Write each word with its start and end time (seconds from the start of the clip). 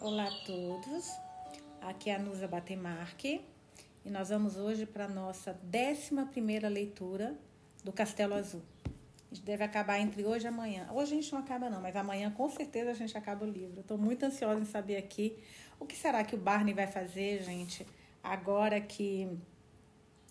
Olá 0.00 0.28
a 0.28 0.30
todos, 0.46 1.12
aqui 1.82 2.08
é 2.08 2.14
a 2.14 2.18
Nusa 2.18 2.48
Batemarque 2.48 3.42
e 4.02 4.08
nós 4.08 4.30
vamos 4.30 4.56
hoje 4.56 4.86
para 4.86 5.04
a 5.04 5.08
nossa 5.08 5.54
11 5.62 6.68
leitura 6.70 7.36
do 7.84 7.92
Castelo 7.92 8.32
Azul. 8.32 8.62
A 9.30 9.34
gente 9.34 9.44
deve 9.44 9.62
acabar 9.62 10.00
entre 10.00 10.24
hoje 10.24 10.46
e 10.46 10.48
amanhã. 10.48 10.88
Hoje 10.90 11.12
a 11.12 11.20
gente 11.20 11.30
não 11.30 11.40
acaba 11.40 11.68
não, 11.68 11.82
mas 11.82 11.94
amanhã 11.94 12.30
com 12.30 12.48
certeza 12.48 12.92
a 12.92 12.94
gente 12.94 13.16
acaba 13.18 13.44
o 13.44 13.50
livro. 13.50 13.80
Estou 13.80 13.98
muito 13.98 14.24
ansiosa 14.24 14.58
em 14.58 14.64
saber 14.64 14.96
aqui 14.96 15.36
o 15.78 15.84
que 15.84 15.94
será 15.94 16.24
que 16.24 16.34
o 16.34 16.38
Barney 16.38 16.72
vai 16.72 16.86
fazer, 16.86 17.42
gente, 17.42 17.86
agora 18.22 18.80
que 18.80 19.28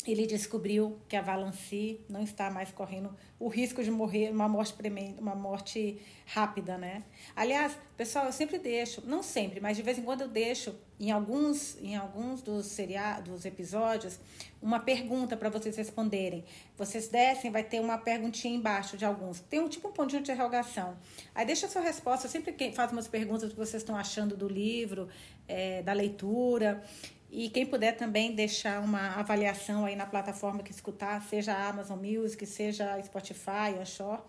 ele 0.07 0.25
descobriu 0.25 0.97
que 1.09 1.15
a 1.15 1.21
Valancy 1.21 1.99
não 2.07 2.23
está 2.23 2.49
mais 2.49 2.71
correndo 2.71 3.13
o 3.37 3.47
risco 3.49 3.83
de 3.83 3.91
morrer 3.91 4.31
uma 4.31 4.47
morte 4.47 4.73
premente, 4.73 5.19
uma 5.19 5.35
morte 5.35 5.99
rápida, 6.25 6.77
né? 6.77 7.03
Aliás, 7.35 7.77
pessoal, 7.97 8.25
eu 8.25 8.31
sempre 8.31 8.57
deixo, 8.59 9.01
não 9.05 9.21
sempre, 9.21 9.59
mas 9.59 9.75
de 9.75 9.83
vez 9.83 9.97
em 9.97 10.03
quando 10.03 10.21
eu 10.21 10.27
deixo 10.27 10.73
em 10.99 11.11
alguns 11.11 11.77
em 11.81 11.95
alguns 11.95 12.41
dos 12.41 12.65
seriados, 12.67 13.29
dos 13.29 13.45
episódios, 13.45 14.19
uma 14.61 14.79
pergunta 14.79 15.35
para 15.35 15.49
vocês 15.49 15.75
responderem. 15.75 16.45
Vocês 16.77 17.07
descem, 17.07 17.51
vai 17.51 17.63
ter 17.63 17.79
uma 17.79 17.97
perguntinha 17.97 18.55
embaixo 18.55 18.97
de 18.97 19.05
alguns. 19.05 19.39
Tem 19.41 19.59
um 19.59 19.67
tipo 19.67 19.89
um 19.89 19.91
pontinho 19.91 20.21
de 20.21 20.31
interrogação. 20.31 20.97
Aí 21.35 21.45
deixa 21.45 21.65
a 21.65 21.69
sua 21.69 21.81
resposta. 21.81 22.27
Eu 22.27 22.31
sempre 22.31 22.53
faço 22.73 22.93
umas 22.93 23.07
perguntas 23.07 23.51
que 23.51 23.57
vocês 23.57 23.81
estão 23.81 23.95
achando 23.95 24.35
do 24.35 24.47
livro, 24.47 25.07
é, 25.47 25.81
da 25.81 25.93
leitura. 25.93 26.83
E 27.31 27.49
quem 27.49 27.65
puder 27.65 27.95
também 27.95 28.33
deixar 28.33 28.81
uma 28.81 29.15
avaliação 29.15 29.85
aí 29.85 29.95
na 29.95 30.05
plataforma 30.05 30.63
que 30.63 30.71
escutar, 30.71 31.21
seja 31.21 31.53
Amazon 31.53 31.99
Music, 31.99 32.43
seja 32.45 32.99
Spotify, 33.03 33.77
a 33.79 33.85
Shaw, 33.85 34.27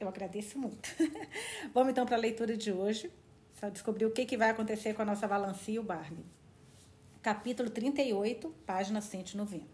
eu 0.00 0.08
agradeço 0.08 0.58
muito. 0.58 0.88
Vamos 1.74 1.90
então 1.90 2.06
para 2.06 2.16
a 2.16 2.20
leitura 2.20 2.56
de 2.56 2.72
hoje, 2.72 3.12
para 3.60 3.68
descobrir 3.68 4.06
o 4.06 4.10
que, 4.10 4.24
que 4.24 4.36
vai 4.36 4.48
acontecer 4.50 4.94
com 4.94 5.02
a 5.02 5.04
nossa 5.04 5.26
Valanci 5.26 5.72
e 5.72 5.78
o 5.78 5.82
Barney. 5.82 6.24
Capítulo 7.20 7.68
38, 7.68 8.48
página 8.64 9.02
190. 9.02 9.66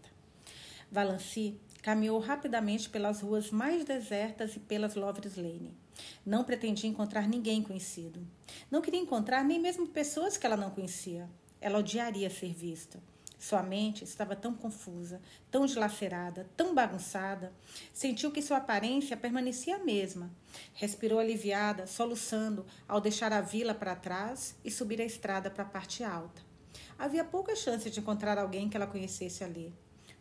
Valanci 0.91 1.57
caminhou 1.81 2.19
rapidamente 2.19 2.89
pelas 2.89 3.21
ruas 3.21 3.51
mais 3.51 3.85
desertas 3.85 4.55
e 4.55 4.59
pelas 4.59 4.95
Lovers 4.95 5.37
Lane. 5.37 5.71
Não 6.25 6.43
pretendia 6.43 6.89
encontrar 6.89 7.27
ninguém 7.27 7.61
conhecido. 7.61 8.19
Não 8.69 8.81
queria 8.81 8.99
encontrar 8.99 9.43
nem 9.43 9.59
mesmo 9.59 9.87
pessoas 9.87 10.35
que 10.35 10.45
ela 10.45 10.57
não 10.57 10.71
conhecia. 10.71 11.29
Ela 11.65 11.79
odiaria 11.79 12.29
ser 12.29 12.53
vista. 12.53 13.01
Sua 13.39 13.63
mente 13.63 14.03
estava 14.03 14.35
tão 14.35 14.53
confusa, 14.53 15.19
tão 15.49 15.65
dilacerada, 15.65 16.47
tão 16.55 16.75
bagunçada. 16.75 17.51
Sentiu 17.91 18.29
que 18.29 18.39
sua 18.39 18.57
aparência 18.57 19.17
permanecia 19.17 19.77
a 19.77 19.83
mesma. 19.83 20.29
Respirou 20.75 21.17
aliviada, 21.17 21.87
soluçando, 21.87 22.67
ao 22.87 23.01
deixar 23.01 23.33
a 23.33 23.41
vila 23.41 23.73
para 23.73 23.95
trás 23.95 24.55
e 24.63 24.69
subir 24.69 25.01
a 25.01 25.05
estrada 25.05 25.49
para 25.49 25.63
a 25.63 25.67
parte 25.67 26.03
alta. 26.03 26.39
Havia 26.99 27.23
pouca 27.23 27.55
chance 27.55 27.89
de 27.89 27.99
encontrar 27.99 28.37
alguém 28.37 28.69
que 28.69 28.77
ela 28.77 28.85
conhecesse 28.85 29.43
ali. 29.43 29.73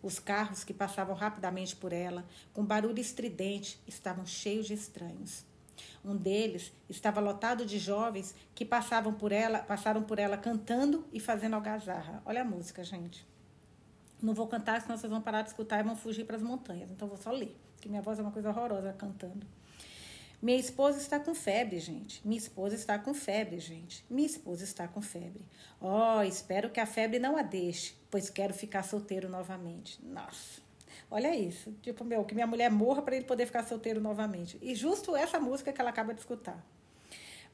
Os 0.03 0.19
carros 0.19 0.65
que 0.65 0.73
passavam 0.73 1.15
rapidamente 1.15 1.77
por 1.77 1.93
ela, 1.93 2.25
com 2.55 2.65
barulho 2.65 3.01
estridente, 3.01 3.79
estavam 3.87 4.25
cheios 4.25 4.67
de 4.67 4.73
estranhos. 4.73 5.45
Um 6.05 6.17
deles 6.17 6.73
estava 6.89 7.21
lotado 7.21 7.65
de 7.65 7.79
jovens 7.79 8.35
que 8.55 8.65
passavam 8.65 9.13
por 9.15 9.33
ela, 9.33 9.59
passaram 9.61 10.03
por 10.03 10.19
ela 10.19 10.37
cantando 10.37 11.07
e 11.13 11.21
fazendo 11.21 11.55
algazarra. 11.55 12.23
Olha 12.25 12.43
a 12.43 12.45
música, 12.45 12.85
gente. 12.85 13.27
Não 14.23 14.35
vou 14.35 14.47
cantar, 14.47 14.81
senão 14.81 14.97
vocês 14.97 15.11
vão 15.11 15.21
parar 15.21 15.43
de 15.43 15.49
escutar 15.49 15.81
e 15.81 15.83
vão 15.83 15.97
fugir 15.97 16.25
para 16.25 16.37
as 16.37 16.43
montanhas. 16.43 16.91
Então 16.91 17.09
vou 17.09 17.19
só 17.19 17.31
ler, 17.31 17.57
porque 17.75 17.89
minha 17.89 18.03
voz 18.03 18.19
é 18.19 18.23
uma 18.23 18.31
coisa 18.31 18.49
horrorosa 18.49 18.93
cantando. 18.93 19.47
Minha 20.45 20.59
esposa 20.59 20.99
está 20.99 21.19
com 21.19 21.35
febre, 21.35 21.79
gente. 21.79 22.21
Minha 22.23 22.39
esposa 22.39 22.75
está 22.75 22.99
com 22.99 23.15
febre, 23.15 23.59
gente. 23.59 24.05
Minha 24.11 24.27
esposa 24.27 24.63
está 24.63 24.87
com 24.87 25.01
febre. 25.01 25.43
Oh, 25.81 26.23
espero 26.23 26.69
que 26.69 26.81
a 26.81 26.87
febre 26.87 27.19
não 27.19 27.37
a 27.37 27.43
deixe, 27.43 27.95
pois 28.11 28.29
quero 28.29 28.53
ficar 28.53 28.83
solteiro 28.83 29.27
novamente. 29.27 29.99
Nossa. 30.05 30.64
Olha 31.15 31.33
isso. 31.33 31.71
Tipo, 31.81 32.03
meu, 32.05 32.25
que 32.25 32.35
minha 32.35 32.47
mulher 32.47 32.69
morra 32.69 33.01
para 33.01 33.15
ele 33.15 33.25
poder 33.25 33.47
ficar 33.47 33.63
solteiro 33.63 34.01
novamente. 34.01 34.59
E 34.61 34.75
justo 34.75 35.15
essa 35.15 35.39
música 35.39 35.73
que 35.73 35.81
ela 35.81 35.91
acaba 35.91 36.13
de 36.13 36.19
escutar. 36.19 36.61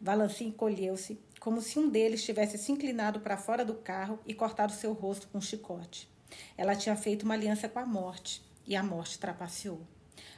Valanci 0.00 0.44
encolheu-se, 0.44 1.20
como 1.38 1.60
se 1.60 1.78
um 1.78 1.90
deles 1.90 2.24
tivesse 2.24 2.56
se 2.56 2.72
inclinado 2.72 3.20
para 3.20 3.36
fora 3.36 3.62
do 3.62 3.74
carro 3.74 4.18
e 4.24 4.32
cortado 4.32 4.72
seu 4.72 4.94
rosto 4.94 5.28
com 5.28 5.36
um 5.36 5.42
chicote. 5.42 6.08
Ela 6.56 6.74
tinha 6.74 6.96
feito 6.96 7.24
uma 7.24 7.34
aliança 7.34 7.68
com 7.68 7.78
a 7.78 7.84
morte, 7.84 8.42
e 8.66 8.74
a 8.74 8.82
morte 8.82 9.18
trapaceou. 9.18 9.82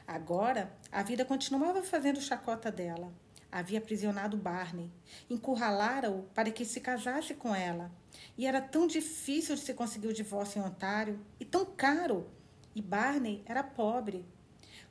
Agora, 0.05 0.75
a 0.91 1.01
vida 1.01 1.23
continuava 1.23 1.81
fazendo 1.81 2.19
chacota 2.19 2.69
dela. 2.69 3.09
Havia 3.49 3.79
aprisionado 3.79 4.35
Barney, 4.35 4.91
encurralara-o 5.29 6.23
para 6.35 6.51
que 6.51 6.65
se 6.65 6.81
casasse 6.81 7.35
com 7.35 7.55
ela. 7.55 7.89
E 8.37 8.45
era 8.45 8.59
tão 8.59 8.85
difícil 8.85 9.55
de 9.55 9.61
se 9.61 9.73
conseguir 9.73 10.09
o 10.09 10.13
divórcio 10.13 10.59
em 10.59 10.65
Ontário, 10.65 11.21
e 11.39 11.45
tão 11.45 11.65
caro 11.65 12.29
e 12.75 12.81
Barney 12.81 13.43
era 13.45 13.63
pobre. 13.63 14.25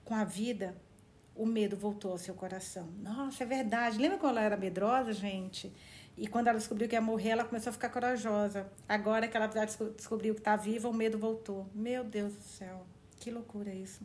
Com 0.04 0.14
a 0.14 0.24
vida, 0.24 0.76
o 1.34 1.46
medo 1.46 1.76
voltou 1.76 2.12
ao 2.12 2.18
seu 2.18 2.34
coração. 2.34 2.88
Nossa, 3.00 3.44
é 3.44 3.46
verdade. 3.46 3.98
Lembra 3.98 4.18
quando 4.18 4.36
ela 4.36 4.42
era 4.42 4.56
medrosa, 4.56 5.12
gente? 5.12 5.72
E 6.16 6.26
quando 6.26 6.48
ela 6.48 6.58
descobriu 6.58 6.88
que 6.88 6.94
ia 6.94 7.00
morrer, 7.00 7.30
ela 7.30 7.44
começou 7.44 7.70
a 7.70 7.72
ficar 7.72 7.88
corajosa. 7.88 8.70
Agora 8.88 9.26
que 9.26 9.36
ela 9.36 9.46
descobriu 9.46 10.34
que 10.34 10.40
está 10.40 10.56
viva, 10.56 10.88
o 10.88 10.92
medo 10.92 11.18
voltou. 11.18 11.66
Meu 11.74 12.04
Deus 12.04 12.34
do 12.34 12.42
céu, 12.42 12.86
que 13.18 13.30
loucura 13.30 13.72
isso. 13.72 14.02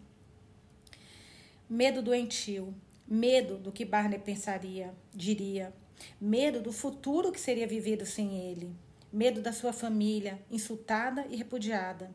Medo 1.70 2.02
doentio, 2.02 2.74
medo 3.06 3.58
do 3.58 3.74
que 3.74 3.84
Barney 3.84 4.20
pensaria, 4.20 4.94
diria, 5.14 5.74
medo 6.20 6.62
do 6.62 6.72
futuro 6.72 7.32
que 7.32 7.40
seria 7.40 7.68
vivido 7.68 8.06
sem 8.06 8.40
ele, 8.40 8.74
medo 9.12 9.42
da 9.42 9.52
sua 9.52 9.74
família, 9.74 10.40
insultada 10.50 11.26
e 11.30 11.36
repudiada. 11.36 12.10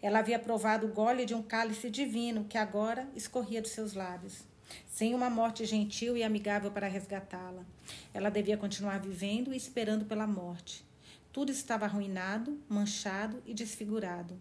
Ela 0.00 0.20
havia 0.20 0.38
provado 0.38 0.86
o 0.86 0.92
gole 0.92 1.24
de 1.24 1.34
um 1.34 1.42
cálice 1.42 1.90
divino 1.90 2.44
que 2.44 2.58
agora 2.58 3.08
escorria 3.14 3.62
dos 3.62 3.72
seus 3.72 3.94
lábios, 3.94 4.44
sem 4.86 5.14
uma 5.14 5.30
morte 5.30 5.64
gentil 5.64 6.16
e 6.16 6.22
amigável 6.22 6.70
para 6.70 6.88
resgatá-la. 6.88 7.64
Ela 8.12 8.30
devia 8.30 8.56
continuar 8.56 9.00
vivendo 9.00 9.52
e 9.52 9.56
esperando 9.56 10.04
pela 10.04 10.26
morte. 10.26 10.84
Tudo 11.32 11.50
estava 11.50 11.84
arruinado, 11.84 12.58
manchado 12.68 13.42
e 13.44 13.52
desfigurado. 13.52 14.38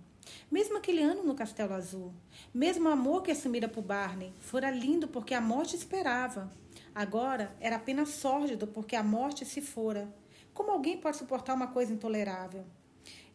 Mesmo 0.51 0.77
aquele 0.77 1.01
ano 1.01 1.23
no 1.23 1.35
Castelo 1.35 1.73
Azul, 1.73 2.13
mesmo 2.53 2.87
o 2.87 2.91
amor 2.91 3.23
que 3.23 3.31
assumira 3.31 3.67
por 3.67 3.83
Barney, 3.83 4.33
fora 4.39 4.69
lindo 4.69 5.07
porque 5.07 5.33
a 5.33 5.41
morte 5.41 5.75
esperava. 5.75 6.51
Agora 6.93 7.55
era 7.59 7.77
apenas 7.77 8.09
sórdido 8.09 8.67
porque 8.67 8.95
a 8.95 9.03
morte 9.03 9.45
se 9.45 9.61
fora. 9.61 10.13
Como 10.53 10.71
alguém 10.71 10.97
pode 10.97 11.17
suportar 11.17 11.55
uma 11.55 11.67
coisa 11.67 11.91
intolerável? 11.91 12.63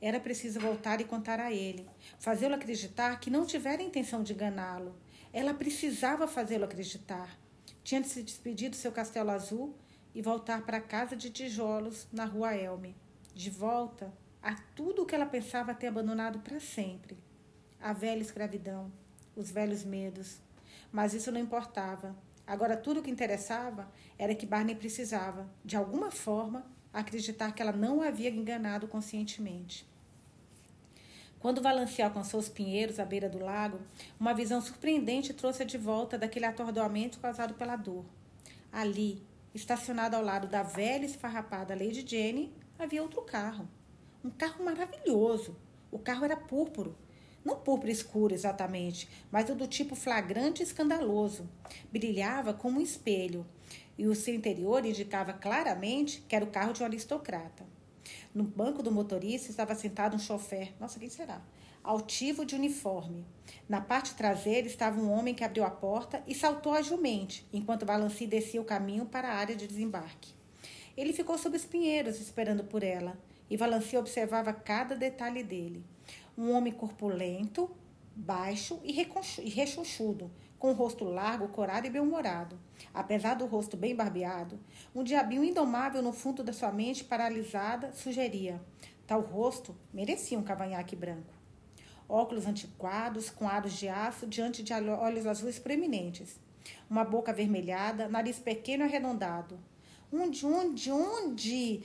Era 0.00 0.20
preciso 0.20 0.60
voltar 0.60 1.00
e 1.00 1.04
contar 1.04 1.40
a 1.40 1.52
ele, 1.52 1.88
fazê-lo 2.18 2.54
acreditar 2.54 3.18
que 3.18 3.30
não 3.30 3.44
tivera 3.44 3.82
intenção 3.82 4.22
de 4.22 4.32
enganá-lo. 4.32 4.94
Ela 5.32 5.52
precisava 5.52 6.28
fazê-lo 6.28 6.64
acreditar. 6.64 7.36
Tinha 7.82 8.00
de 8.00 8.08
se 8.08 8.22
despedir 8.22 8.70
do 8.70 8.76
seu 8.76 8.92
castelo 8.92 9.30
azul 9.30 9.76
e 10.14 10.22
voltar 10.22 10.64
para 10.64 10.78
a 10.78 10.80
casa 10.80 11.16
de 11.16 11.30
tijolos 11.30 12.06
na 12.12 12.24
rua 12.24 12.54
Elme. 12.54 12.96
De 13.34 13.50
volta 13.50 14.12
a 14.42 14.54
tudo 14.74 15.02
o 15.02 15.06
que 15.06 15.14
ela 15.14 15.26
pensava 15.26 15.74
ter 15.74 15.88
abandonado 15.88 16.38
para 16.40 16.60
sempre. 16.60 17.18
A 17.80 17.92
velha 17.92 18.22
escravidão, 18.22 18.92
os 19.34 19.50
velhos 19.50 19.84
medos. 19.84 20.38
Mas 20.92 21.12
isso 21.12 21.32
não 21.32 21.40
importava. 21.40 22.16
Agora 22.46 22.76
tudo 22.76 23.00
o 23.00 23.02
que 23.02 23.10
interessava 23.10 23.90
era 24.16 24.34
que 24.34 24.46
Barney 24.46 24.74
precisava, 24.74 25.48
de 25.64 25.76
alguma 25.76 26.10
forma, 26.10 26.64
acreditar 26.92 27.52
que 27.52 27.62
ela 27.62 27.72
não 27.72 28.02
havia 28.02 28.30
enganado 28.30 28.88
conscientemente. 28.88 29.86
Quando 31.40 31.62
Valanci 31.62 32.02
alcançou 32.02 32.40
os 32.40 32.48
pinheiros 32.48 32.98
à 32.98 33.04
beira 33.04 33.28
do 33.28 33.38
lago, 33.38 33.78
uma 34.18 34.34
visão 34.34 34.60
surpreendente 34.60 35.32
trouxe-a 35.32 35.64
de 35.64 35.78
volta 35.78 36.18
daquele 36.18 36.46
atordoamento 36.46 37.20
causado 37.20 37.54
pela 37.54 37.76
dor. 37.76 38.04
Ali, 38.72 39.22
estacionado 39.54 40.16
ao 40.16 40.22
lado 40.22 40.48
da 40.48 40.64
velha 40.64 41.04
e 41.04 41.06
esfarrapada 41.06 41.74
Lady 41.74 42.04
Jane, 42.06 42.52
havia 42.76 43.02
outro 43.02 43.22
carro. 43.22 43.68
Um 44.24 44.30
carro 44.30 44.64
maravilhoso. 44.64 45.56
O 45.92 45.98
carro 45.98 46.24
era 46.24 46.36
púrpuro. 46.36 46.96
Não 47.44 47.60
púrpura 47.60 47.92
escuro 47.92 48.34
exatamente, 48.34 49.08
mas 49.30 49.46
do 49.46 49.66
tipo 49.68 49.94
flagrante 49.94 50.60
e 50.60 50.66
escandaloso. 50.66 51.48
Brilhava 51.90 52.52
como 52.52 52.80
um 52.80 52.82
espelho 52.82 53.46
e 53.98 54.06
o 54.06 54.14
seu 54.14 54.34
interior 54.34 54.86
indicava 54.86 55.32
claramente 55.32 56.22
que 56.28 56.36
era 56.36 56.44
o 56.44 56.50
carro 56.50 56.72
de 56.72 56.82
um 56.82 56.86
aristocrata. 56.86 57.66
No 58.32 58.44
banco 58.44 58.82
do 58.82 58.92
motorista 58.92 59.50
estava 59.50 59.74
sentado 59.74 60.14
um 60.14 60.18
chofer, 60.18 60.72
nossa, 60.78 60.98
quem 60.98 61.10
será? 61.10 61.42
Altivo 61.82 62.44
de 62.44 62.54
uniforme. 62.54 63.26
Na 63.68 63.80
parte 63.80 64.14
traseira 64.14 64.66
estava 64.66 65.00
um 65.00 65.10
homem 65.10 65.34
que 65.34 65.44
abriu 65.44 65.64
a 65.64 65.70
porta 65.70 66.22
e 66.26 66.34
saltou 66.34 66.72
agivelmente, 66.72 67.46
enquanto 67.52 67.84
Balanci 67.84 68.26
descia 68.26 68.60
o 68.60 68.64
caminho 68.64 69.06
para 69.06 69.28
a 69.28 69.34
área 69.34 69.56
de 69.56 69.66
desembarque. 69.66 70.32
Ele 70.96 71.12
ficou 71.12 71.36
sob 71.36 71.56
os 71.56 71.64
pinheiros 71.64 72.20
esperando 72.20 72.64
por 72.64 72.82
ela, 72.82 73.18
e 73.50 73.56
Valanci 73.56 73.96
observava 73.96 74.52
cada 74.52 74.94
detalhe 74.94 75.42
dele. 75.42 75.84
Um 76.36 76.52
homem 76.52 76.72
corpulento, 76.72 77.70
baixo 78.14 78.80
e 78.84 78.92
rechonchudo, 78.92 80.30
com 80.58 80.70
o 80.70 80.74
rosto 80.74 81.04
largo, 81.04 81.48
corado 81.48 81.86
e 81.86 81.90
bem-humorado. 81.90 82.58
Apesar 82.92 83.34
do 83.34 83.46
rosto 83.46 83.76
bem 83.76 83.94
barbeado, 83.94 84.58
um 84.94 85.04
diabinho 85.04 85.44
indomável 85.44 86.02
no 86.02 86.12
fundo 86.12 86.42
da 86.42 86.52
sua 86.52 86.72
mente 86.72 87.04
paralisada 87.04 87.92
sugeria: 87.92 88.60
tal 89.06 89.20
rosto 89.20 89.76
merecia 89.92 90.38
um 90.38 90.42
cavanhaque 90.42 90.96
branco. 90.96 91.32
Óculos 92.08 92.46
antiquados, 92.46 93.28
com 93.28 93.46
aros 93.46 93.74
de 93.74 93.88
aço, 93.88 94.26
diante 94.26 94.62
de 94.62 94.72
olhos 94.72 95.26
azuis 95.26 95.58
proeminentes. 95.58 96.40
Uma 96.88 97.04
boca 97.04 97.30
avermelhada, 97.30 98.08
nariz 98.08 98.38
pequeno 98.38 98.84
e 98.84 98.86
arredondado. 98.86 99.58
Onde, 100.10 100.46
onde, 100.46 100.90
onde? 100.90 101.82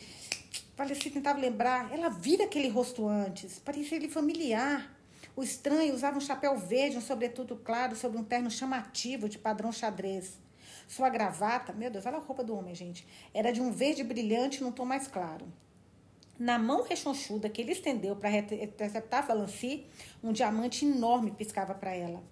Parecia 0.77 1.11
tentava 1.11 1.39
lembrar. 1.39 1.91
Ela 1.91 2.09
vira 2.09 2.45
aquele 2.45 2.69
rosto 2.69 3.05
antes. 3.05 3.59
Parecia 3.59 3.97
ele 3.97 4.07
familiar. 4.07 4.89
O 5.35 5.41
estranho 5.41 5.95
usava 5.95 6.17
um 6.17 6.21
chapéu 6.21 6.57
verde, 6.57 6.97
um 6.97 7.01
sobretudo 7.01 7.55
claro, 7.55 7.95
sobre 7.95 8.19
um 8.19 8.23
terno 8.23 8.51
chamativo 8.51 9.27
de 9.27 9.39
padrão 9.39 9.71
xadrez. 9.71 10.37
Sua 10.87 11.09
gravata, 11.09 11.73
meu 11.73 11.89
Deus, 11.89 12.05
olha 12.05 12.17
a 12.17 12.19
roupa 12.19 12.43
do 12.43 12.55
homem, 12.55 12.75
gente, 12.75 13.07
era 13.33 13.51
de 13.51 13.59
um 13.59 13.71
verde 13.71 14.03
brilhante 14.03 14.61
num 14.61 14.71
tom 14.71 14.85
mais 14.85 15.07
claro. 15.07 15.51
Na 16.37 16.59
mão 16.59 16.83
rechonchuda 16.83 17.49
que 17.49 17.61
ele 17.61 17.71
estendeu 17.71 18.15
para 18.15 18.29
interceptar 18.31 19.25
Valancy, 19.25 19.85
um 20.23 20.31
diamante 20.31 20.85
enorme 20.85 21.31
piscava 21.31 21.73
para 21.73 21.95
ela. 21.95 22.23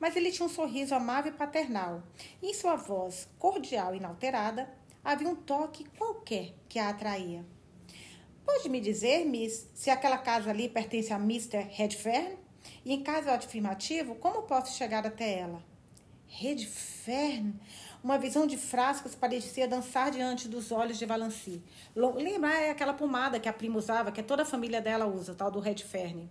Mas 0.00 0.16
ele 0.16 0.32
tinha 0.32 0.46
um 0.46 0.48
sorriso 0.48 0.94
amável 0.94 1.32
e 1.32 1.36
paternal. 1.36 2.02
E 2.40 2.50
em 2.50 2.54
sua 2.54 2.76
voz, 2.76 3.28
cordial 3.38 3.94
e 3.94 3.98
inalterada, 3.98 4.68
havia 5.04 5.28
um 5.28 5.34
toque 5.34 5.84
qualquer 5.96 6.54
que 6.68 6.78
a 6.78 6.88
atraía. 6.88 7.44
Pode 8.44 8.68
me 8.68 8.80
dizer, 8.80 9.24
Miss, 9.26 9.68
se 9.74 9.90
aquela 9.90 10.18
casa 10.18 10.50
ali 10.50 10.68
pertence 10.68 11.12
a 11.12 11.16
Mr. 11.16 11.58
Redfern? 11.70 12.47
E 12.84 12.92
em 12.92 13.02
caso 13.02 13.30
afirmativo, 13.30 14.14
como 14.16 14.42
posso 14.42 14.76
chegar 14.76 15.06
até 15.06 15.38
ela? 15.38 15.62
Redfern? 16.26 17.54
Uma 18.02 18.18
visão 18.18 18.46
de 18.46 18.56
frascos 18.56 19.14
parecia 19.14 19.66
dançar 19.66 20.10
diante 20.10 20.48
dos 20.48 20.70
olhos 20.70 20.98
de 20.98 21.06
Valancy. 21.06 21.62
Lembra 21.96 22.54
é 22.54 22.70
aquela 22.70 22.94
pomada 22.94 23.40
que 23.40 23.48
a 23.48 23.52
prima 23.52 23.78
usava, 23.78 24.12
que 24.12 24.22
toda 24.22 24.42
a 24.42 24.46
família 24.46 24.80
dela 24.80 25.06
usa, 25.06 25.34
tal 25.34 25.50
do 25.50 25.58
Redfern. 25.58 26.30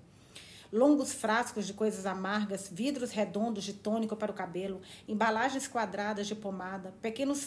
Longos 0.72 1.14
frascos 1.14 1.66
de 1.66 1.74
coisas 1.74 2.06
amargas, 2.06 2.70
vidros 2.72 3.12
redondos 3.12 3.64
de 3.64 3.74
tônico 3.74 4.16
para 4.16 4.32
o 4.32 4.36
cabelo, 4.36 4.82
embalagens 5.08 5.68
quadradas 5.68 6.28
de 6.28 6.36
pomada, 6.36 6.94
pequenos 7.02 7.44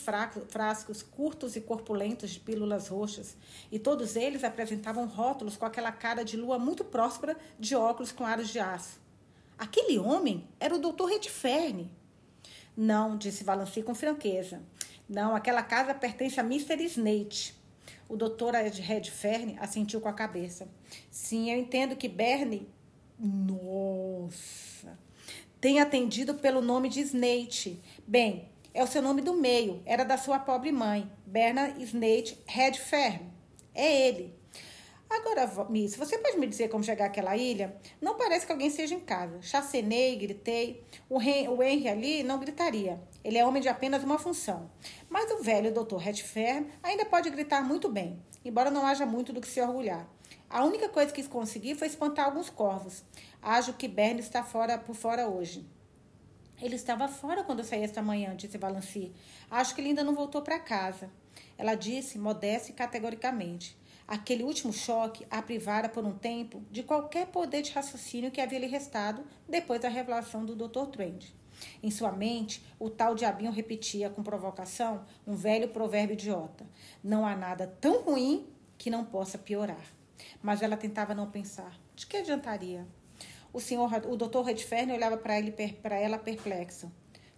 frascos 0.48 1.02
curtos 1.02 1.56
e 1.56 1.60
corpulentos 1.60 2.30
de 2.30 2.40
pílulas 2.40 2.88
roxas, 2.88 3.36
e 3.70 3.78
todos 3.78 4.16
eles 4.16 4.42
apresentavam 4.42 5.06
rótulos 5.06 5.56
com 5.56 5.66
aquela 5.66 5.92
cara 5.92 6.24
de 6.24 6.36
lua 6.36 6.58
muito 6.58 6.84
próspera 6.84 7.36
de 7.58 7.76
óculos 7.76 8.12
com 8.12 8.24
aros 8.24 8.48
de 8.48 8.58
aço. 8.58 8.98
Aquele 9.58 9.98
homem 9.98 10.48
era 10.58 10.74
o 10.74 10.78
Dr. 10.78 11.04
Redfern. 11.04 11.90
Não, 12.74 13.18
disse 13.18 13.44
Valancy 13.44 13.82
com 13.82 13.94
franqueza. 13.94 14.62
Não, 15.06 15.36
aquela 15.36 15.62
casa 15.62 15.92
pertence 15.92 16.40
a 16.40 16.42
Mr. 16.42 16.82
Snate. 16.84 17.54
O 18.08 18.16
doutor 18.16 18.54
Redfern 18.54 19.58
assentiu 19.60 20.00
com 20.00 20.08
a 20.08 20.12
cabeça. 20.12 20.66
Sim, 21.10 21.50
eu 21.50 21.58
entendo 21.58 21.94
que 21.94 22.08
Bernie. 22.08 22.66
Nossa! 23.22 24.98
Tem 25.60 25.78
atendido 25.78 26.36
pelo 26.36 26.62
nome 26.62 26.88
de 26.88 27.00
Snate. 27.00 27.78
Bem, 28.06 28.48
é 28.72 28.82
o 28.82 28.86
seu 28.86 29.02
nome 29.02 29.20
do 29.20 29.34
meio. 29.34 29.82
Era 29.84 30.04
da 30.04 30.16
sua 30.16 30.38
pobre 30.38 30.72
mãe, 30.72 31.10
Bernard 31.26 31.82
Snate 31.82 32.42
Redfern. 32.46 33.20
É 33.74 34.08
ele. 34.08 34.34
Agora, 35.10 35.66
Miss, 35.68 35.96
você 35.96 36.16
pode 36.16 36.38
me 36.38 36.46
dizer 36.46 36.68
como 36.68 36.82
chegar 36.82 37.06
àquela 37.06 37.36
ilha? 37.36 37.76
Não 38.00 38.16
parece 38.16 38.46
que 38.46 38.52
alguém 38.52 38.68
esteja 38.68 38.94
em 38.94 39.00
casa. 39.00 39.42
Chacenei, 39.42 40.16
gritei. 40.16 40.82
O, 41.08 41.20
Henry, 41.20 41.48
o 41.48 41.62
Henry 41.62 41.88
ali 41.88 42.22
não 42.22 42.38
gritaria. 42.38 42.98
Ele 43.22 43.36
é 43.36 43.44
homem 43.44 43.60
de 43.60 43.68
apenas 43.68 44.02
uma 44.02 44.18
função. 44.18 44.70
Mas 45.10 45.30
o 45.32 45.42
velho 45.42 45.74
Dr. 45.74 45.96
Redfern 45.96 46.68
ainda 46.82 47.04
pode 47.04 47.28
gritar 47.28 47.62
muito 47.62 47.88
bem, 47.88 48.18
embora 48.42 48.70
não 48.70 48.86
haja 48.86 49.04
muito 49.04 49.30
do 49.30 49.42
que 49.42 49.48
se 49.48 49.60
orgulhar. 49.60 50.08
A 50.50 50.64
única 50.64 50.88
coisa 50.88 51.12
que 51.12 51.22
consegui 51.28 51.76
foi 51.76 51.86
espantar 51.86 52.26
alguns 52.26 52.50
corvos. 52.50 53.04
Acho 53.40 53.72
que 53.72 53.86
Bernie 53.86 54.18
está 54.18 54.42
fora 54.42 54.76
por 54.76 54.96
fora 54.96 55.28
hoje. 55.28 55.64
Ele 56.60 56.74
estava 56.74 57.06
fora 57.06 57.44
quando 57.44 57.60
eu 57.60 57.64
saí 57.64 57.84
esta 57.84 58.02
manhã, 58.02 58.34
disse 58.34 58.58
Valancy. 58.58 59.12
Acho 59.48 59.72
que 59.72 59.80
ele 59.80 59.90
ainda 59.90 60.02
não 60.02 60.12
voltou 60.12 60.42
para 60.42 60.58
casa. 60.58 61.08
Ela 61.56 61.76
disse, 61.76 62.18
modesta 62.18 62.72
e 62.72 62.74
categoricamente. 62.74 63.78
Aquele 64.08 64.42
último 64.42 64.72
choque 64.72 65.24
a 65.30 65.40
privara 65.40 65.88
por 65.88 66.04
um 66.04 66.18
tempo 66.18 66.60
de 66.68 66.82
qualquer 66.82 67.28
poder 67.28 67.62
de 67.62 67.70
raciocínio 67.70 68.32
que 68.32 68.40
havia 68.40 68.58
lhe 68.58 68.66
restado 68.66 69.22
depois 69.48 69.80
da 69.80 69.88
revelação 69.88 70.44
do 70.44 70.56
Dr. 70.56 70.86
Trent. 70.90 71.26
Em 71.80 71.92
sua 71.92 72.10
mente, 72.10 72.60
o 72.76 72.90
tal 72.90 73.14
diabinho 73.14 73.52
repetia 73.52 74.10
com 74.10 74.24
provocação 74.24 75.04
um 75.24 75.36
velho 75.36 75.68
provérbio 75.68 76.14
idiota: 76.14 76.66
Não 77.04 77.24
há 77.24 77.36
nada 77.36 77.68
tão 77.80 78.02
ruim 78.02 78.48
que 78.76 78.90
não 78.90 79.04
possa 79.04 79.38
piorar. 79.38 79.99
Mas 80.42 80.62
ela 80.62 80.76
tentava 80.76 81.14
não 81.14 81.30
pensar. 81.30 81.78
De 81.94 82.06
que 82.06 82.16
adiantaria? 82.16 82.86
O 83.52 83.60
senhor, 83.60 83.90
o 84.06 84.16
doutor 84.16 84.42
Redfern 84.42 84.92
olhava 84.92 85.16
para 85.16 85.38
ele 85.38 85.52
para 85.82 85.96
ela 85.96 86.18
perplexo. 86.18 86.90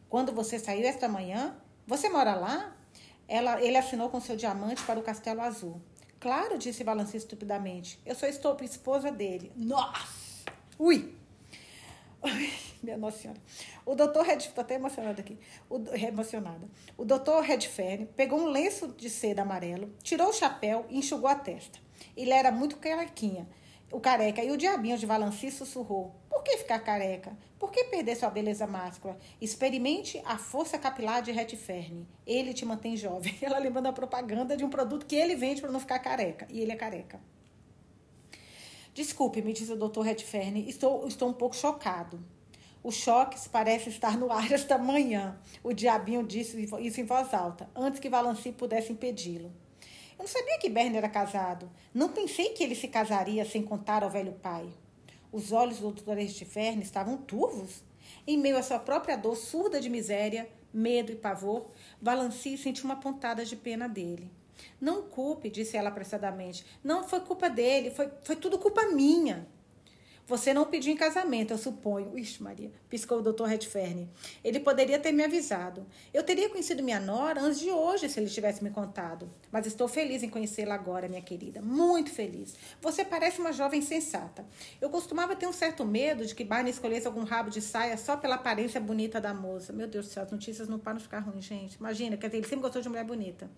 Quando 0.09 0.33
você 0.33 0.59
saiu 0.59 0.87
esta 0.87 1.09
manhã, 1.09 1.57
você 1.87 2.09
mora 2.09 2.35
lá? 2.35 2.77
Ela, 3.27 3.63
ele 3.63 3.77
assinou 3.79 4.11
com 4.11 4.21
seu 4.21 4.37
diamante 4.37 4.83
para 4.83 4.99
o 4.99 5.03
Castelo 5.03 5.41
Azul. 5.41 5.81
Claro, 6.21 6.59
disse 6.59 6.85
Valanci 6.85 7.17
estupidamente. 7.17 7.99
Eu 8.05 8.15
sou 8.15 8.29
esposa 8.29 9.11
dele. 9.11 9.53
Nossa! 9.57 10.45
Ui! 10.79 11.15
Minha 12.83 12.97
Nossa 12.97 13.19
Senhora. 13.19 13.41
O 13.85 13.95
doutor 13.95 14.23
Redfern, 14.23 14.49
estou 14.49 14.63
até 14.63 14.75
emocionada 14.75 15.21
aqui, 15.21 15.39
o, 15.69 15.83
emocionada. 15.95 16.69
O 16.97 17.05
doutor 17.05 17.43
Redfern 17.43 18.07
pegou 18.17 18.41
um 18.41 18.47
lenço 18.47 18.89
de 18.89 19.09
seda 19.09 19.43
amarelo, 19.43 19.93
tirou 20.03 20.29
o 20.29 20.33
chapéu 20.33 20.87
e 20.89 20.99
enxugou 20.99 21.29
a 21.29 21.35
testa. 21.35 21.79
Ele 22.17 22.31
era 22.33 22.51
muito 22.51 22.77
carequinha, 22.77 23.49
o 23.91 24.01
careca, 24.01 24.43
e 24.43 24.51
o 24.51 24.57
diabinho 24.57 24.97
de 24.97 25.07
Valanci 25.07 25.51
sussurrou. 25.51 26.15
Por 26.29 26.43
que 26.43 26.59
ficar 26.59 26.81
careca? 26.81 27.37
Por 27.59 27.71
que 27.71 27.85
perder 27.85 28.17
sua 28.17 28.31
beleza 28.31 28.67
máscula? 28.67 29.17
Experimente 29.41 30.21
a 30.25 30.37
força 30.37 30.79
capilar 30.79 31.23
de 31.23 31.31
Redfern. 31.31 32.07
Ele 32.27 32.53
te 32.53 32.65
mantém 32.65 32.97
jovem. 32.97 33.37
Ela 33.41 33.59
lembrando 33.59 33.87
a 33.87 33.93
propaganda 33.93 34.57
de 34.57 34.65
um 34.65 34.71
produto 34.71 35.07
que 35.07 35.15
ele 35.15 35.37
vende 35.37 35.61
para 35.61 35.71
não 35.71 35.79
ficar 35.79 36.01
careca. 36.01 36.49
E 36.51 36.61
ele 36.61 36.73
é 36.73 36.77
careca. 36.77 37.21
Desculpe, 38.95 39.41
me 39.41 39.55
diz 39.55 39.71
o 39.71 39.77
Dr. 39.77 40.03
Redfern, 40.03 40.69
estou, 40.69 41.09
estou 41.09 41.31
um 41.31 41.33
pouco 41.33 41.57
chocado. 41.57 42.23
O 42.85 42.91
choque 42.91 43.39
parece 43.49 43.89
estar 43.89 44.19
no 44.19 44.31
ar 44.31 44.53
esta 44.53 44.77
manhã. 44.77 45.41
O 45.65 45.73
diabinho 45.73 46.23
disse 46.23 46.69
isso 46.81 47.01
em 47.01 47.05
voz 47.05 47.33
alta, 47.33 47.71
antes 47.75 48.01
que 48.01 48.11
Valanci 48.11 48.53
pudesse 48.53 48.93
impedi-lo. 48.93 49.51
Eu 50.19 50.19
não 50.19 50.27
sabia 50.27 50.59
que 50.59 50.69
Bernie 50.69 50.99
era 50.99 51.09
casado. 51.09 51.71
Não 51.95 52.11
pensei 52.11 52.51
que 52.51 52.63
ele 52.63 52.75
se 52.75 52.87
casaria 52.87 53.47
sem 53.47 53.63
contar 53.63 54.03
ao 54.03 54.11
velho 54.11 54.33
pai. 54.33 54.69
Os 55.33 55.53
olhos 55.53 55.79
do 55.79 55.91
doutor 55.91 56.19
Estiverne 56.19 56.83
estavam 56.83 57.17
turvos. 57.17 57.83
Em 58.27 58.37
meio 58.37 58.59
à 58.59 58.63
sua 58.63 58.79
própria 58.79 59.17
dor 59.17 59.37
surda 59.37 59.81
de 59.81 59.89
miséria, 59.89 60.47
medo 60.71 61.11
e 61.11 61.17
pavor, 61.17 61.67
Valanci 62.01 62.59
sentiu 62.59 62.85
uma 62.85 62.97
pontada 62.97 63.43
de 63.43 63.57
pena 63.57 63.89
dele. 63.89 64.31
Não 64.81 65.03
culpe, 65.03 65.51
disse 65.51 65.77
ela 65.77 65.89
apressadamente. 65.89 66.65
Não 66.83 67.05
foi 67.05 67.21
culpa 67.21 67.49
dele, 67.49 67.91
foi, 67.91 68.11
foi 68.23 68.37
tudo 68.37 68.59
culpa 68.59 68.87
minha. 68.87 69.47
Você 70.33 70.55
não 70.55 70.65
pediu 70.65 70.93
em 70.93 70.97
casamento, 70.97 71.53
eu 71.53 71.59
suponho. 71.59 72.17
Ixi, 72.17 72.43
Maria, 72.43 72.71
piscou 72.89 73.19
o 73.19 73.23
doutor 73.23 73.49
Redfern. 73.49 74.09
Ele 74.45 74.61
poderia 74.61 74.99
ter 74.99 75.11
me 75.11 75.25
avisado. 75.25 75.85
Eu 76.15 76.23
teria 76.23 76.49
conhecido 76.49 76.83
minha 76.83 77.01
nora 77.01 77.41
antes 77.41 77.59
de 77.59 77.71
hoje, 77.71 78.09
se 78.09 78.21
ele 78.21 78.31
tivesse 78.31 78.63
me 78.63 78.71
contado. 78.71 79.29
Mas 79.51 79.67
estou 79.67 79.89
feliz 79.89 80.23
em 80.23 80.29
conhecê-la 80.29 80.75
agora, 80.75 81.09
minha 81.09 81.21
querida. 81.21 81.61
Muito 81.61 82.11
feliz. 82.11 82.55
Você 82.81 83.05
parece 83.05 83.41
uma 83.41 83.53
jovem 83.53 83.83
sensata. 83.83 84.47
Eu 84.81 84.89
costumava 84.91 85.35
ter 85.35 85.47
um 85.47 85.53
certo 85.53 85.85
medo 85.85 86.25
de 86.25 86.35
que 86.35 86.45
Barney 86.45 86.71
escolhesse 86.71 87.07
algum 87.07 87.25
rabo 87.25 87.51
de 87.51 87.61
saia 87.61 87.97
só 87.97 88.17
pela 88.17 88.37
aparência 88.37 88.81
bonita 88.81 89.21
da 89.21 89.35
moça. 89.35 89.73
Meu 89.73 89.89
Deus 89.89 90.07
do 90.07 90.13
céu, 90.13 90.23
as 90.23 90.31
notícias 90.31 90.69
não 90.69 90.79
param 90.79 90.99
de 90.99 91.05
ficar 91.05 91.19
ruins, 91.19 91.45
gente. 91.45 91.75
Imagina, 91.75 92.17
quer 92.17 92.29
dizer, 92.29 92.39
ele 92.39 92.47
sempre 92.47 92.63
gostou 92.63 92.81
de 92.81 92.89
mulher 92.89 93.05
bonita. 93.05 93.51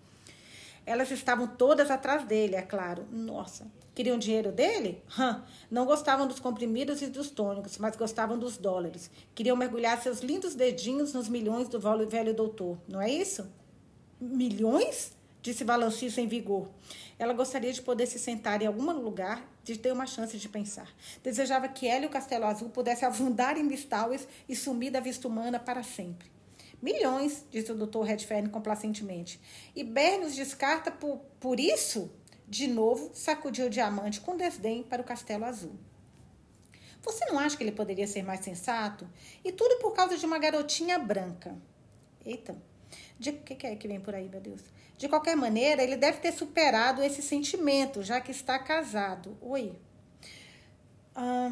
Elas 0.85 1.09
estavam 1.11 1.47
todas 1.47 1.89
atrás 1.89 2.25
dele, 2.25 2.55
é 2.55 2.61
claro. 2.61 3.05
Nossa. 3.11 3.65
Queriam 3.95 4.19
dinheiro 4.19 4.51
dele? 4.51 5.01
Hum. 5.17 5.41
Não 5.71 5.85
gostavam 5.85 6.27
dos 6.27 6.39
comprimidos 6.39 7.01
e 7.01 7.07
dos 7.07 7.29
tônicos, 7.29 7.77
mas 7.77 7.95
gostavam 7.95 8.37
dos 8.37 8.57
dólares. 8.57 9.09
Queriam 9.33 9.55
mergulhar 9.55 10.01
seus 10.01 10.19
lindos 10.19 10.53
dedinhos 10.53 11.13
nos 11.13 11.29
milhões 11.29 11.69
do 11.69 11.79
velho 11.79 12.33
doutor. 12.33 12.77
Não 12.87 13.01
é 13.01 13.09
isso? 13.09 13.49
Milhões? 14.19 15.13
Disse 15.41 15.63
Valanci 15.63 16.11
sem 16.11 16.27
vigor. 16.27 16.67
Ela 17.17 17.31
gostaria 17.31 17.71
de 17.71 17.81
poder 17.81 18.05
se 18.07 18.19
sentar 18.19 18.61
em 18.61 18.65
algum 18.65 18.91
lugar, 18.91 19.47
de 19.63 19.77
ter 19.77 19.93
uma 19.93 20.05
chance 20.05 20.37
de 20.37 20.49
pensar. 20.49 20.89
Desejava 21.23 21.67
que 21.67 21.87
ela 21.87 22.03
e 22.03 22.07
o 22.07 22.09
Castelo 22.09 22.45
Azul 22.45 22.69
pudessem 22.69 23.07
afundar 23.07 23.57
em 23.57 23.63
Mistaues 23.63 24.27
e 24.49 24.55
sumir 24.55 24.91
da 24.91 24.99
vista 24.99 25.27
humana 25.27 25.59
para 25.59 25.83
sempre. 25.83 26.34
Milhões, 26.81 27.45
disse 27.49 27.71
o 27.71 27.75
doutor 27.75 28.03
Redfern 28.03 28.49
complacentemente. 28.49 29.39
E 29.75 29.83
Bernius 29.83 30.35
descarta 30.35 30.91
por, 30.91 31.19
por 31.39 31.59
isso? 31.59 32.11
De 32.47 32.67
novo, 32.67 33.11
sacudiu 33.13 33.67
o 33.67 33.69
diamante 33.69 34.21
com 34.21 34.37
desdém 34.37 34.83
para 34.83 35.01
o 35.01 35.05
castelo 35.05 35.45
azul. 35.45 35.75
Você 37.01 37.25
não 37.25 37.39
acha 37.39 37.55
que 37.55 37.63
ele 37.63 37.71
poderia 37.71 38.07
ser 38.07 38.23
mais 38.23 38.41
sensato? 38.41 39.07
E 39.43 39.51
tudo 39.51 39.79
por 39.79 39.93
causa 39.93 40.17
de 40.17 40.25
uma 40.25 40.39
garotinha 40.39 40.97
branca. 40.97 41.55
Eita, 42.25 42.55
de 43.19 43.31
que, 43.31 43.55
que 43.55 43.67
é 43.67 43.75
que 43.75 43.87
vem 43.87 43.99
por 43.99 44.15
aí, 44.15 44.27
meu 44.27 44.41
Deus? 44.41 44.61
De 44.97 45.07
qualquer 45.09 45.35
maneira, 45.35 45.83
ele 45.83 45.97
deve 45.97 46.19
ter 46.19 46.31
superado 46.31 47.03
esse 47.03 47.21
sentimento, 47.21 48.01
já 48.01 48.21
que 48.21 48.31
está 48.31 48.57
casado. 48.57 49.37
Oi. 49.41 49.73
Ah, 51.13 51.51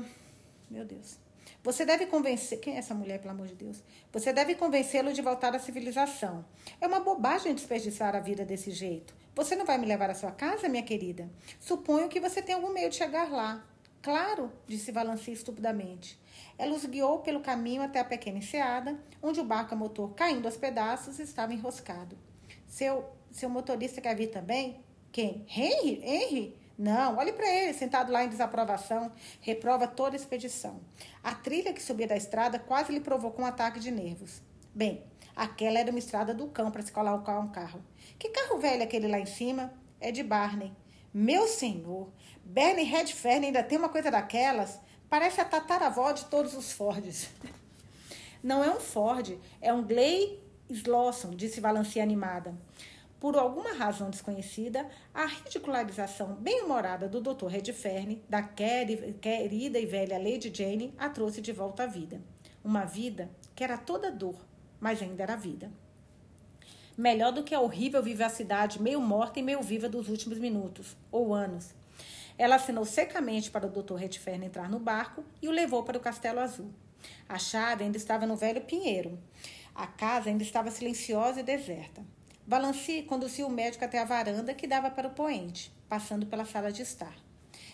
meu 0.69 0.85
Deus. 0.85 1.22
Você 1.63 1.85
deve 1.85 2.05
convencer. 2.07 2.59
Quem 2.59 2.75
é 2.75 2.79
essa 2.79 2.93
mulher, 2.93 3.19
pelo 3.19 3.31
amor 3.31 3.47
de 3.47 3.55
Deus? 3.55 3.81
Você 4.11 4.33
deve 4.33 4.53
convencê-lo 4.53 5.13
de 5.13 5.21
voltar 5.21 5.55
à 5.55 5.59
civilização. 5.59 6.45
É 6.81 6.85
uma 6.85 6.99
bobagem 6.99 7.55
desperdiçar 7.55 8.13
a 8.15 8.19
vida 8.19 8.43
desse 8.43 8.69
jeito. 8.69 9.15
Você 9.33 9.55
não 9.55 9.65
vai 9.65 9.77
me 9.77 9.85
levar 9.85 10.09
à 10.09 10.13
sua 10.13 10.31
casa, 10.31 10.67
minha 10.67 10.83
querida? 10.83 11.29
Suponho 11.61 12.09
que 12.09 12.19
você 12.19 12.41
tem 12.41 12.53
algum 12.53 12.73
meio 12.73 12.89
de 12.89 12.97
chegar 12.97 13.31
lá. 13.31 13.65
Claro, 14.01 14.51
disse 14.67 14.91
Valanci 14.91 15.31
estupidamente. 15.31 16.19
Ela 16.57 16.75
os 16.75 16.85
guiou 16.85 17.19
pelo 17.19 17.39
caminho 17.39 17.81
até 17.81 18.01
a 18.01 18.03
pequena 18.03 18.39
enseada, 18.39 18.99
onde 19.21 19.39
o 19.39 19.45
barco 19.45 19.73
a 19.73 19.77
motor, 19.77 20.13
caindo 20.13 20.45
aos 20.45 20.57
pedaços, 20.57 21.17
estava 21.17 21.53
enroscado. 21.53 22.17
Seu, 22.67 23.05
seu 23.31 23.49
motorista 23.49 24.01
quer 24.01 24.15
vir 24.17 24.27
também? 24.27 24.83
Quem? 25.13 25.45
Henry? 25.47 26.01
Henry? 26.03 26.62
Não, 26.77 27.17
olhe 27.17 27.31
para 27.31 27.47
ele, 27.47 27.73
sentado 27.73 28.11
lá 28.11 28.23
em 28.23 28.29
desaprovação, 28.29 29.11
reprova 29.41 29.87
toda 29.87 30.15
a 30.15 30.19
expedição. 30.19 30.81
A 31.23 31.33
trilha 31.35 31.71
que 31.71 31.81
subia 31.81 32.07
da 32.07 32.17
estrada 32.17 32.57
quase 32.57 32.91
lhe 32.91 32.99
provocou 32.99 33.45
um 33.45 33.47
ataque 33.47 33.79
de 33.79 33.91
nervos. 33.91 34.41
Bem, 34.73 35.03
aquela 35.35 35.77
era 35.77 35.91
uma 35.91 35.99
estrada 35.99 36.33
do 36.33 36.47
cão 36.47 36.71
para 36.71 36.81
se 36.81 36.91
colocar 36.91 37.39
um 37.39 37.49
carro. 37.49 37.83
Que 38.17 38.29
carro 38.29 38.57
velho 38.57 38.81
é 38.81 38.85
aquele 38.85 39.07
lá 39.07 39.19
em 39.19 39.25
cima? 39.25 39.71
É 40.01 40.11
de 40.11 40.23
Barney. 40.23 40.73
Meu 41.13 41.47
senhor, 41.47 42.09
Bernie 42.43 42.85
Redfern 42.85 43.45
ainda 43.45 43.61
tem 43.61 43.77
uma 43.77 43.89
coisa 43.89 44.09
daquelas? 44.09 44.79
Parece 45.07 45.39
a 45.39 45.45
tataravó 45.45 46.11
de 46.11 46.25
todos 46.25 46.55
os 46.55 46.71
Fords. 46.71 47.29
Não 48.41 48.63
é 48.63 48.69
um 48.71 48.79
Ford, 48.79 49.37
é 49.61 49.71
um 49.71 49.83
Gley 49.83 50.43
Slawson, 50.69 51.29
disse 51.29 51.61
Valanci 51.61 51.99
animada. 52.01 52.53
Por 53.23 53.37
alguma 53.37 53.71
razão 53.71 54.09
desconhecida, 54.09 54.85
a 55.13 55.25
ridicularização 55.25 56.35
bem-humorada 56.35 57.07
do 57.07 57.21
Dr. 57.21 57.47
Redfern, 57.47 58.21
da 58.27 58.43
querida 58.43 59.79
e 59.79 59.85
velha 59.85 60.17
Lady 60.17 60.51
Jane, 60.53 60.93
a 60.97 61.07
trouxe 61.07 61.39
de 61.39 61.53
volta 61.53 61.83
à 61.83 61.85
vida. 61.85 62.21
Uma 62.61 62.83
vida 62.83 63.31
que 63.55 63.63
era 63.63 63.77
toda 63.77 64.11
dor, 64.11 64.35
mas 64.77 65.01
ainda 65.01 65.23
era 65.23 65.37
vida. 65.37 65.71
Melhor 66.97 67.31
do 67.31 67.45
que 67.45 67.55
a 67.55 67.61
horrível 67.61 68.03
vivacidade 68.03 68.81
meio 68.81 68.99
morta 68.99 69.39
e 69.39 69.41
meio 69.41 69.61
viva 69.61 69.87
dos 69.87 70.09
últimos 70.09 70.37
minutos, 70.37 70.97
ou 71.09 71.33
anos, 71.33 71.73
ela 72.37 72.55
assinou 72.55 72.83
secamente 72.83 73.49
para 73.49 73.67
o 73.67 73.71
Dr. 73.71 73.95
Redfern 73.95 74.47
entrar 74.47 74.69
no 74.69 74.79
barco 74.79 75.23
e 75.41 75.47
o 75.47 75.51
levou 75.51 75.83
para 75.83 75.97
o 75.97 76.01
Castelo 76.01 76.41
Azul. 76.41 76.73
A 77.29 77.39
chave 77.39 77.85
ainda 77.85 77.95
estava 77.95 78.27
no 78.27 78.35
velho 78.35 78.59
pinheiro. 78.59 79.17
A 79.73 79.87
casa 79.87 80.29
ainda 80.29 80.43
estava 80.43 80.69
silenciosa 80.69 81.39
e 81.39 81.43
deserta. 81.43 82.03
Valanci 82.45 83.03
conduziu 83.03 83.47
o 83.47 83.51
médico 83.51 83.85
até 83.85 83.99
a 83.99 84.05
varanda 84.05 84.53
que 84.53 84.67
dava 84.67 84.91
para 84.91 85.07
o 85.07 85.13
poente, 85.13 85.71
passando 85.87 86.25
pela 86.25 86.43
sala 86.43 86.71
de 86.71 86.81
estar. 86.81 87.15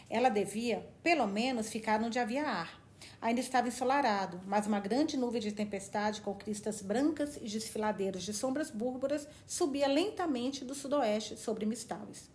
Ela 0.07 0.29
devia, 0.29 0.87
pelo 1.01 1.25
menos, 1.25 1.69
ficar 1.69 2.01
onde 2.03 2.19
havia 2.19 2.43
ar. 2.43 2.79
Ainda 3.21 3.41
estava 3.41 3.67
ensolarado, 3.67 4.39
mas 4.45 4.67
uma 4.67 4.79
grande 4.79 5.17
nuvem 5.17 5.41
de 5.41 5.51
tempestade 5.51 6.21
com 6.21 6.33
cristas 6.35 6.81
brancas 6.81 7.35
e 7.37 7.45
desfiladeiros 7.49 8.23
de 8.23 8.33
sombras 8.33 8.69
búrburas 8.69 9.27
subia 9.45 9.87
lentamente 9.87 10.63
do 10.63 10.75
sudoeste 10.75 11.35
sobre 11.35 11.65
Mistaues. 11.65 12.29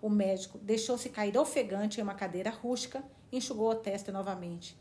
O 0.00 0.08
médico 0.08 0.58
deixou-se 0.58 1.08
cair 1.08 1.36
ofegante 1.36 1.98
em 1.98 2.02
uma 2.02 2.14
cadeira 2.14 2.50
rústica 2.50 3.02
e 3.32 3.38
enxugou 3.38 3.70
a 3.70 3.76
testa 3.76 4.12
novamente. 4.12 4.76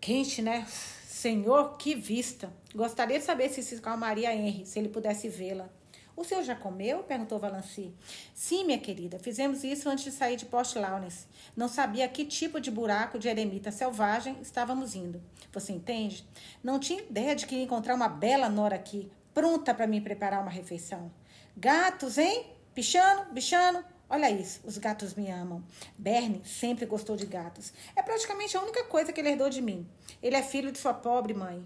Quente, 0.00 0.42
né? 0.42 0.66
Senhor, 1.06 1.76
que 1.78 1.94
vista! 1.94 2.52
Gostaria 2.74 3.18
de 3.18 3.24
saber 3.24 3.48
se 3.48 3.62
se 3.62 3.80
calmaria 3.80 4.34
Henry, 4.34 4.66
se 4.66 4.78
ele 4.78 4.88
pudesse 4.88 5.28
vê-la. 5.28 5.70
O 6.16 6.24
senhor 6.24 6.42
já 6.42 6.56
comeu? 6.56 7.02
perguntou 7.02 7.38
Valanci. 7.38 7.92
Sim, 8.34 8.64
minha 8.64 8.78
querida. 8.78 9.18
Fizemos 9.18 9.62
isso 9.62 9.88
antes 9.88 10.04
de 10.04 10.10
sair 10.10 10.36
de 10.36 10.46
Port 10.46 10.74
Lawrence. 10.74 11.26
Não 11.54 11.68
sabia 11.68 12.08
que 12.08 12.24
tipo 12.24 12.58
de 12.58 12.70
buraco 12.70 13.18
de 13.18 13.28
eremita 13.28 13.70
selvagem 13.70 14.38
estávamos 14.40 14.94
indo. 14.94 15.22
Você 15.52 15.72
entende? 15.72 16.26
Não 16.64 16.80
tinha 16.80 17.02
ideia 17.02 17.36
de 17.36 17.46
que 17.46 17.54
ia 17.54 17.62
encontrar 17.62 17.94
uma 17.94 18.08
bela 18.08 18.48
nora 18.48 18.76
aqui, 18.76 19.10
pronta 19.34 19.74
para 19.74 19.86
me 19.86 20.00
preparar 20.00 20.40
uma 20.40 20.50
refeição. 20.50 21.12
Gatos, 21.54 22.16
hein? 22.16 22.46
Pichano, 22.74 23.26
bichano, 23.32 23.84
Olha 24.08 24.30
isso, 24.30 24.60
os 24.64 24.78
gatos 24.78 25.14
me 25.14 25.28
amam. 25.30 25.64
Bernie 25.98 26.40
sempre 26.44 26.86
gostou 26.86 27.16
de 27.16 27.26
gatos. 27.26 27.72
É 27.96 28.02
praticamente 28.02 28.56
a 28.56 28.62
única 28.62 28.84
coisa 28.84 29.12
que 29.12 29.20
ele 29.20 29.30
herdou 29.30 29.50
de 29.50 29.60
mim. 29.60 29.84
Ele 30.22 30.36
é 30.36 30.42
filho 30.42 30.70
de 30.70 30.78
sua 30.78 30.94
pobre 30.94 31.34
mãe. 31.34 31.64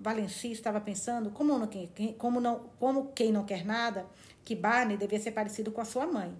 Valenci 0.00 0.52
estava 0.52 0.80
pensando, 0.80 1.30
como, 1.30 1.58
não, 1.58 1.68
como, 2.16 2.40
não, 2.40 2.70
como 2.78 3.12
quem 3.12 3.32
não 3.32 3.44
quer 3.44 3.64
nada, 3.64 4.06
que 4.44 4.54
Barney 4.54 4.96
devia 4.96 5.20
ser 5.20 5.32
parecido 5.32 5.72
com 5.72 5.80
a 5.80 5.84
sua 5.84 6.06
mãe. 6.06 6.34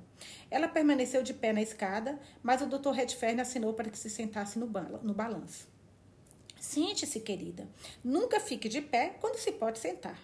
Ela 0.51 0.69
permaneceu 0.69 1.23
de 1.23 1.35
pé 1.35 1.53
na 1.53 1.61
escada, 1.61 2.19
mas 2.43 2.63
o 2.63 2.67
Dr. 2.67 2.91
Redfern 2.91 3.41
assinou 3.41 3.75
para 3.75 3.91
que 3.91 3.99
se 3.99 4.09
sentasse 4.09 4.59
no, 4.59 4.67
no 5.03 5.13
balanço. 5.13 5.69
Sente-se, 6.61 7.21
querida. 7.21 7.69
Nunca 8.03 8.41
fique 8.41 8.69
de 8.69 8.81
pé 8.81 9.17
quando 9.21 9.37
se 9.37 9.53
pode 9.53 9.79
sentar. 9.79 10.19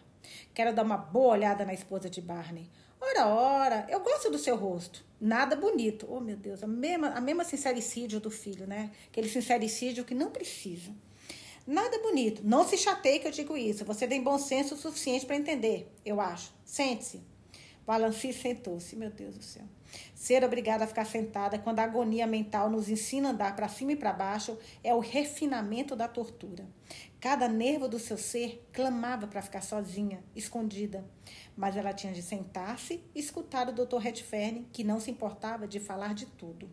Quero 0.53 0.75
dar 0.75 0.83
uma 0.83 0.97
boa 0.97 1.33
olhada 1.33 1.65
na 1.65 1.75
esposa 1.75 2.09
de 2.09 2.21
Barney. 2.21 2.71
Ora, 3.01 3.27
ora, 3.27 3.87
eu 3.91 4.01
gosto 4.01 4.31
do 4.31 4.39
seu 4.39 4.57
rosto. 4.57 5.05
Nada 5.21 5.55
bonito. 5.55 6.07
Oh, 6.09 6.21
meu 6.21 6.37
Deus, 6.37 6.63
a 6.63 6.67
mesma, 6.67 7.09
a 7.09 7.21
mesma 7.21 7.45
sincericídio 7.45 8.19
do 8.19 8.31
filho, 8.31 8.67
né? 8.67 8.91
Aquele 9.09 9.29
sincericídio 9.29 10.05
que 10.05 10.15
não 10.15 10.31
precisa. 10.31 10.91
Nada 11.67 11.99
bonito. 12.01 12.43
Não 12.45 12.67
se 12.67 12.77
chateie 12.77 13.19
que 13.19 13.27
eu 13.27 13.33
digo 13.33 13.57
isso. 13.57 13.85
Você 13.85 14.07
tem 14.07 14.23
bom 14.23 14.39
senso 14.39 14.75
o 14.75 14.79
suficiente 14.79 15.25
para 15.25 15.37
entender, 15.37 15.91
eu 16.05 16.21
acho. 16.21 16.53
Sente-se. 16.65 17.23
Balanci 17.87 18.33
sentou-se. 18.33 18.97
Meu 18.97 19.11
Deus 19.11 19.37
do 19.37 19.45
céu. 19.45 19.65
Ser 20.15 20.43
obrigada 20.43 20.85
a 20.85 20.87
ficar 20.87 21.05
sentada 21.05 21.59
quando 21.59 21.79
a 21.79 21.85
agonia 21.85 22.27
mental 22.27 22.69
nos 22.69 22.89
ensina 22.89 23.29
a 23.29 23.33
andar 23.33 23.55
para 23.55 23.69
cima 23.69 23.93
e 23.93 23.97
para 23.97 24.13
baixo 24.13 24.59
é 24.83 24.93
o 24.93 24.99
refinamento 24.99 25.95
da 25.95 26.09
tortura. 26.09 26.67
Cada 27.21 27.47
nervo 27.47 27.87
do 27.87 27.99
seu 27.99 28.19
ser 28.19 28.67
clamava 28.73 29.27
para 29.27 29.41
ficar 29.41 29.63
sozinha, 29.63 30.25
escondida 30.35 31.05
mas 31.57 31.77
ela 31.77 31.93
tinha 31.93 32.13
de 32.13 32.23
sentar-se 32.23 33.03
e 33.15 33.21
escutar 33.21 33.69
o 33.69 33.73
Dr. 33.73 33.99
Redfern, 33.99 34.67
que 34.73 34.85
não 34.85 35.01
se 35.01 35.11
importava 35.11 35.67
de 35.67 35.79
falar 35.79 36.15
de 36.15 36.27
tudo. 36.27 36.69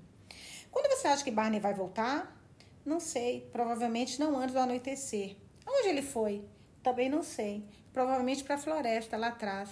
Quando 0.71 0.89
você 0.89 1.07
acha 1.07 1.23
que 1.23 1.31
Barney 1.31 1.59
vai 1.59 1.73
voltar? 1.73 2.40
Não 2.85 2.99
sei. 2.99 3.47
Provavelmente 3.51 4.19
não 4.19 4.37
antes 4.37 4.53
do 4.53 4.59
anoitecer. 4.59 5.35
Aonde 5.65 5.89
ele 5.89 6.01
foi? 6.01 6.43
Também 6.83 7.09
não 7.09 7.23
sei. 7.23 7.63
Provavelmente 7.93 8.43
para 8.43 8.55
a 8.55 8.57
floresta, 8.57 9.17
lá 9.17 9.27
atrás. 9.27 9.69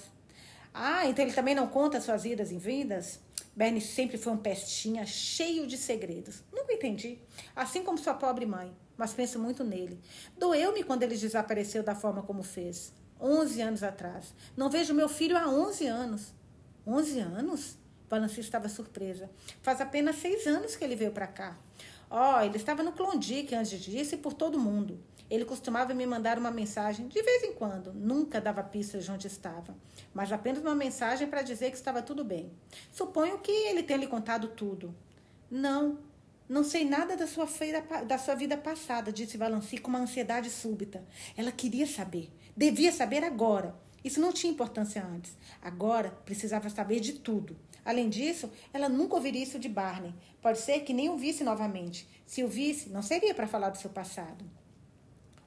Ah, 0.74 1.08
então 1.08 1.26
ele 1.26 1.34
também 1.34 1.56
não 1.56 1.68
conta 1.68 2.00
suas 2.00 2.26
idas 2.26 2.52
e 2.52 2.58
vindas? 2.58 3.20
Bernie 3.56 3.82
sempre 3.82 4.18
foi 4.18 4.32
um 4.32 4.38
pestinha, 4.38 5.06
cheio 5.06 5.66
de 5.68 5.78
segredos. 5.78 6.44
Nunca 6.54 6.74
entendi. 6.74 7.20
Assim 7.56 7.84
como 7.84 7.98
sua 7.98 8.14
pobre 8.14 8.46
mãe. 8.46 8.72
Mas 8.96 9.14
penso 9.14 9.40
muito 9.40 9.64
nele. 9.64 10.00
Doeu-me 10.38 10.84
quando 10.84 11.04
ele 11.04 11.18
desapareceu 11.18 11.82
da 11.84 11.96
forma 11.96 12.22
como 12.22 12.44
fez. 12.44 12.94
11 13.20 13.62
anos 13.62 13.84
atrás. 13.84 14.34
Não 14.56 14.70
vejo 14.70 14.94
meu 14.94 15.10
filho 15.10 15.38
há 15.38 15.48
11 15.50 15.88
anos. 15.88 16.34
11 16.86 17.20
anos? 17.20 17.78
Valanci 18.10 18.40
estava 18.40 18.68
surpresa. 18.70 19.30
Faz 19.62 19.80
apenas 19.82 20.16
seis 20.18 20.48
anos 20.48 20.76
que 20.76 20.84
ele 20.84 20.96
veio 20.96 21.12
para 21.12 21.28
cá. 21.28 21.58
Ó, 22.10 22.38
oh, 22.38 22.42
ele 22.42 22.58
estava 22.58 22.82
no 22.82 22.92
Klondike 22.92 23.54
antes 23.54 23.80
disso 23.80 24.16
e 24.16 24.18
por 24.18 24.34
todo 24.34 24.60
mundo. 24.60 25.00
Ele 25.30 25.46
costumava 25.46 25.94
me 25.94 26.06
mandar 26.08 26.40
uma 26.40 26.50
mensagem 26.50 27.08
de 27.08 27.22
vez 27.22 27.44
em 27.44 27.54
quando. 27.54 27.94
Nunca 27.94 28.42
dava 28.42 28.64
pistas 28.64 29.06
de 29.06 29.12
onde 29.12 29.28
estava, 29.28 29.76
mas 30.12 30.32
apenas 30.32 30.62
uma 30.62 30.74
mensagem 30.74 31.28
para 31.28 31.44
dizer 31.44 31.70
que 31.70 31.78
estava 31.78 32.02
tudo 32.02 32.24
bem. 32.24 32.52
Suponho 32.92 33.38
que 33.38 33.52
ele 33.52 33.84
tenha 33.84 34.00
lhe 34.00 34.08
contado 34.08 34.48
tudo. 34.48 34.96
Não, 35.52 36.00
não 36.48 36.64
sei 36.64 36.84
nada 36.84 37.16
da 37.16 37.28
sua, 37.28 37.46
feira, 37.46 37.82
da 38.08 38.18
sua 38.18 38.34
vida 38.34 38.58
passada, 38.58 39.12
disse 39.12 39.38
Valanci 39.38 39.78
com 39.78 39.90
uma 39.90 40.00
ansiedade 40.00 40.50
súbita. 40.50 41.06
Ela 41.38 41.52
queria 41.52 41.86
saber. 41.86 42.32
Devia 42.58 42.92
saber 42.92 43.24
agora. 43.24 43.76
Isso 44.04 44.20
não 44.20 44.34
tinha 44.34 44.52
importância 44.52 45.06
antes. 45.06 45.38
Agora 45.62 46.10
precisava 46.26 46.70
saber 46.70 47.00
de 47.02 47.14
tudo. 47.14 47.56
Além 47.90 48.08
disso, 48.08 48.52
ela 48.72 48.88
nunca 48.88 49.16
ouviria 49.16 49.42
isso 49.42 49.58
de 49.58 49.68
Barney. 49.68 50.14
Pode 50.44 50.60
ser 50.60 50.82
que 50.82 50.94
nem 50.94 51.10
o 51.10 51.18
visse 51.18 51.44
novamente. 51.44 52.08
Se 52.24 52.44
o 52.44 52.48
visse, 52.48 52.88
não 52.88 53.02
seria 53.02 53.34
para 53.34 53.48
falar 53.48 53.72
do 53.72 53.80
seu 53.80 53.90
passado. 53.90 54.46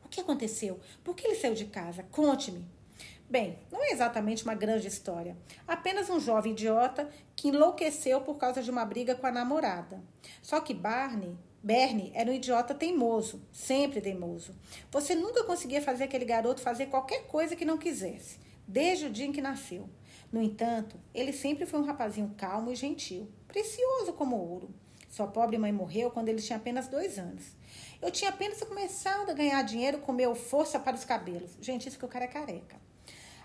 O 0.05 0.09
que 0.09 0.21
aconteceu? 0.21 0.81
Por 1.05 1.15
que 1.15 1.25
ele 1.25 1.37
saiu 1.37 1.55
de 1.55 1.67
casa? 1.67 2.03
Conte-me. 2.11 2.67
Bem, 3.31 3.61
não 3.71 3.85
é 3.85 3.93
exatamente 3.93 4.43
uma 4.43 4.57
grande 4.57 4.89
história. 4.89 5.37
Apenas 5.69 6.11
um 6.11 6.19
jovem 6.19 6.51
idiota 6.51 7.09
que 7.37 7.47
enlouqueceu 7.47 8.21
por 8.23 8.35
causa 8.35 8.61
de 8.61 8.73
uma 8.73 8.85
briga 8.85 9.15
com 9.15 9.29
a 9.29 9.31
namorada. 9.31 10.03
Só 10.43 10.59
que 10.59 10.75
Barney 10.75 11.39
Bernie 11.63 12.11
era 12.13 12.29
um 12.29 12.35
idiota 12.35 12.75
teimoso, 12.75 13.41
sempre 13.53 14.01
teimoso. 14.01 14.53
Você 14.91 15.15
nunca 15.15 15.45
conseguia 15.45 15.81
fazer 15.81 16.05
aquele 16.05 16.25
garoto 16.25 16.61
fazer 16.61 16.87
qualquer 16.87 17.29
coisa 17.29 17.55
que 17.55 17.65
não 17.65 17.79
quisesse, 17.79 18.41
desde 18.67 19.07
o 19.07 19.11
dia 19.11 19.27
em 19.27 19.33
que 19.33 19.41
nasceu. 19.41 19.89
No 20.33 20.41
entanto, 20.41 20.99
ele 21.15 21.33
sempre 21.33 21.67
foi 21.67 21.79
um 21.79 21.85
rapazinho 21.85 22.35
calmo 22.39 22.73
e 22.73 22.75
gentil, 22.75 23.29
precioso 23.47 24.15
como 24.15 24.37
ouro. 24.37 24.71
Sua 25.11 25.27
pobre 25.27 25.59
mãe 25.59 25.71
morreu 25.71 26.11
quando 26.11 26.31
ele 26.31 26.41
tinha 26.41 26.57
apenas 26.57 26.89
dois 26.89 27.19
anos. 27.19 27.55
Eu 28.01 28.11
tinha 28.11 28.31
apenas 28.31 28.63
começado 28.63 29.29
a 29.29 29.35
ganhar 29.35 29.63
dinheiro 29.63 29.99
com 29.99 30.11
meu 30.11 30.35
força 30.35 30.81
para 30.81 30.97
os 30.97 31.05
cabelos. 31.05 31.51
Gente, 31.61 31.87
isso 31.87 31.99
que 31.99 32.05
o 32.07 32.09
cara 32.09 32.25
é 32.25 32.29
careca. 32.29 32.81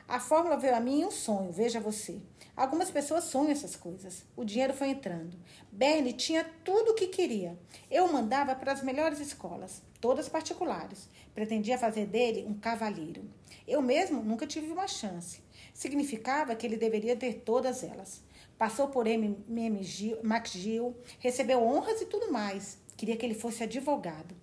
A 0.08 0.22
fórmula 0.22 0.56
veio 0.56 0.74
a 0.74 0.80
mim 0.80 1.02
em 1.02 1.06
um 1.06 1.12
sonho, 1.12 1.52
veja 1.52 1.82
você. 1.82 2.22
Algumas 2.56 2.90
pessoas 2.90 3.26
sonham 3.26 3.52
essas 3.52 3.76
coisas. 3.76 4.24
O 4.38 4.46
dinheiro 4.46 4.74
foi 4.74 4.88
entrando. 4.88 5.38
Bernie 5.70 6.14
tinha 6.14 6.46
tudo 6.64 6.92
o 6.92 6.94
que 6.96 7.08
queria. 7.08 7.60
Eu 7.92 8.12
mandava 8.12 8.56
para 8.56 8.72
as 8.72 8.82
melhores 8.82 9.20
escolas, 9.20 9.84
todas 10.00 10.30
particulares. 10.30 11.10
Pretendia 11.36 11.78
fazer 11.78 12.06
dele 12.06 12.46
um 12.48 12.54
cavalheiro. 12.54 13.30
Eu 13.68 13.82
mesmo 13.82 14.24
nunca 14.24 14.48
tive 14.48 14.72
uma 14.72 14.88
chance. 14.88 15.46
Significava 15.78 16.56
que 16.56 16.66
ele 16.66 16.76
deveria 16.76 17.16
ter 17.16 17.42
todas 17.46 17.84
elas. 17.84 18.24
Passou 18.58 18.88
por 18.88 19.06
M. 19.06 19.38
McGill, 19.48 20.96
recebeu 21.20 21.62
honras 21.62 22.02
e 22.02 22.08
tudo 22.08 22.32
mais. 22.32 22.80
Queria 22.98 23.16
que 23.16 23.24
ele 23.24 23.36
fosse 23.36 23.62
advogado. 23.62 24.36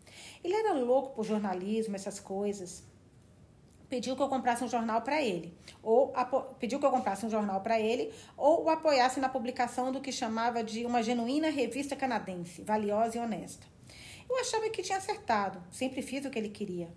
Ele 0.45 0.55
era 0.55 0.73
louco 0.75 1.13
por 1.17 1.25
jornalismo, 1.25 1.97
essas 1.97 2.21
coisas 2.21 2.85
pediu 3.89 4.17
que 4.17 4.23
eu 4.23 4.29
comprasse 4.29 4.65
um 4.65 4.69
jornal 4.69 5.03
para 5.03 5.23
ele, 5.23 5.57
ou 5.83 6.13
pediu 6.59 6.81
que 6.81 6.87
eu 6.87 6.91
comprasse 6.91 7.25
um 7.25 7.31
jornal 7.31 7.61
para 7.61 7.79
ele, 7.79 8.13
ou 8.37 8.65
o 8.65 8.71
apoiasse 8.71 9.21
na 9.21 9.29
publicação 9.29 9.93
do 9.93 10.01
que 10.01 10.11
chamava 10.11 10.65
de 10.65 10.85
uma 10.85 11.03
genuína 11.03 11.49
revista 11.49 11.95
canadense, 11.95 12.63
valiosa 12.63 13.19
e 13.19 13.21
honesta. 13.21 13.65
Eu 14.29 14.37
achava 14.39 14.69
que 14.71 14.83
tinha 14.83 14.99
acertado, 14.99 15.63
sempre 15.71 16.03
fiz 16.03 16.25
o 16.25 16.31
que 16.31 16.39
ele 16.39 16.49
queria. 16.49 16.89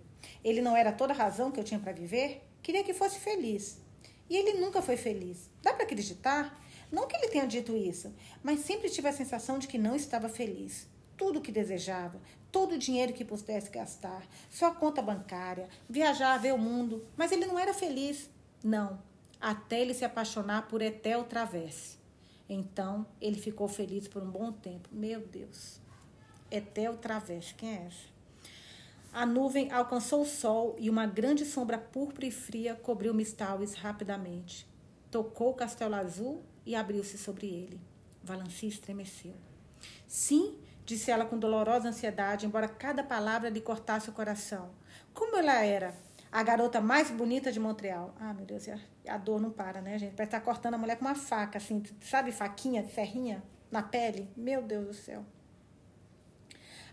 Ele 0.42 0.60
não 0.60 0.76
era 0.76 0.90
toda 0.90 1.12
a 1.12 1.16
razão 1.16 1.52
que 1.52 1.60
eu 1.60 1.64
tinha 1.64 1.78
para 1.78 1.92
viver, 1.92 2.42
queria 2.62 2.82
que 2.82 2.94
fosse 2.94 3.20
feliz. 3.20 3.80
E 4.28 4.36
ele 4.36 4.60
nunca 4.60 4.82
foi 4.82 4.96
feliz. 4.96 5.50
Dá 5.62 5.72
para 5.72 5.84
acreditar? 5.84 6.58
Não 6.90 7.06
que 7.06 7.16
ele 7.16 7.28
tenha 7.28 7.46
dito 7.46 7.76
isso, 7.76 8.14
mas 8.42 8.60
sempre 8.60 8.88
tive 8.88 9.08
a 9.08 9.12
sensação 9.12 9.58
de 9.58 9.68
que 9.68 9.78
não 9.78 9.94
estava 9.94 10.28
feliz 10.28 10.86
tudo 11.18 11.40
o 11.40 11.42
que 11.42 11.52
desejava, 11.52 12.18
todo 12.50 12.76
o 12.76 12.78
dinheiro 12.78 13.12
que 13.12 13.24
pudesse 13.24 13.68
gastar, 13.68 14.24
sua 14.48 14.70
conta 14.70 15.02
bancária, 15.02 15.68
viajar, 15.90 16.38
ver 16.38 16.54
o 16.54 16.58
mundo, 16.58 17.04
mas 17.16 17.32
ele 17.32 17.44
não 17.44 17.58
era 17.58 17.74
feliz. 17.74 18.30
Não, 18.62 19.02
até 19.40 19.80
ele 19.80 19.92
se 19.92 20.04
apaixonar 20.04 20.68
por 20.68 20.80
Etel 20.80 21.24
Travesse. 21.24 21.98
Então, 22.48 23.04
ele 23.20 23.38
ficou 23.38 23.68
feliz 23.68 24.08
por 24.08 24.22
um 24.22 24.30
bom 24.30 24.52
tempo. 24.52 24.88
Meu 24.90 25.20
Deus. 25.20 25.80
Etel 26.50 26.96
Travesse, 26.96 27.52
quem 27.54 27.70
é 27.70 27.86
essa? 27.86 28.17
A 29.12 29.24
nuvem 29.24 29.72
alcançou 29.72 30.22
o 30.22 30.26
sol 30.26 30.76
e 30.78 30.90
uma 30.90 31.06
grande 31.06 31.44
sombra 31.44 31.78
púrpura 31.78 32.26
e 32.26 32.30
fria 32.30 32.74
cobriu 32.74 33.14
Mistaues 33.14 33.74
rapidamente. 33.74 34.68
Tocou 35.10 35.50
o 35.50 35.54
castelo 35.54 35.94
azul 35.94 36.42
e 36.66 36.74
abriu-se 36.74 37.16
sobre 37.16 37.46
ele. 37.46 37.80
Valanci 38.22 38.66
estremeceu. 38.66 39.34
Sim, 40.06 40.58
disse 40.84 41.10
ela 41.10 41.24
com 41.24 41.38
dolorosa 41.38 41.88
ansiedade, 41.88 42.46
embora 42.46 42.68
cada 42.68 43.02
palavra 43.02 43.48
lhe 43.48 43.60
cortasse 43.60 44.10
o 44.10 44.12
coração. 44.12 44.70
Como 45.14 45.36
ela 45.36 45.64
era? 45.64 45.94
A 46.30 46.42
garota 46.42 46.80
mais 46.80 47.10
bonita 47.10 47.50
de 47.50 47.58
Montreal. 47.58 48.14
Ah, 48.20 48.34
meu 48.34 48.44
Deus, 48.44 48.66
a 49.08 49.16
dor 49.16 49.40
não 49.40 49.50
para, 49.50 49.80
né, 49.80 49.98
gente? 49.98 50.14
Parece 50.14 50.28
estar 50.28 50.40
tá 50.40 50.44
cortando 50.44 50.74
a 50.74 50.78
mulher 50.78 50.96
com 50.96 51.06
uma 51.06 51.14
faca, 51.14 51.56
assim, 51.56 51.82
sabe, 52.02 52.30
faquinha, 52.30 52.86
serrinha 52.94 53.42
na 53.70 53.82
pele. 53.82 54.28
Meu 54.36 54.62
Deus 54.62 54.86
do 54.86 54.94
céu. 54.94 55.24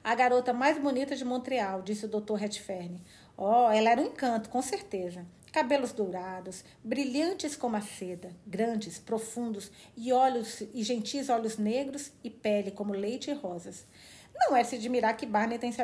A 0.06 0.14
garota 0.14 0.54
mais 0.54 0.78
bonita 0.78 1.16
de 1.16 1.26
Montreal, 1.26 1.82
disse 1.82 2.06
o 2.06 2.08
doutor 2.08 2.36
Redfern. 2.36 3.02
Oh, 3.36 3.72
ela 3.72 3.90
era 3.90 4.00
um 4.00 4.06
encanto, 4.06 4.50
com 4.50 4.62
certeza 4.62 5.26
cabelos 5.52 5.94
dourados, 5.94 6.64
brilhantes 6.84 7.56
como 7.56 7.78
a 7.78 7.82
seda, 7.82 8.30
grandes, 8.46 9.00
profundos 9.00 9.72
e 9.98 10.12
olhos 10.12 10.62
e 10.74 10.84
gentis 10.84 11.30
olhos 11.30 11.58
negros 11.58 12.12
e 12.24 12.30
pele 12.30 12.72
como 12.72 12.94
leite 12.94 13.32
e 13.32 13.34
rosas. 13.34 13.86
Não 14.36 14.56
é 14.56 14.64
se 14.64 14.76
admirar 14.76 15.18
que 15.18 15.26
Barney 15.26 15.58
tem 15.58 15.72
se, 15.72 15.84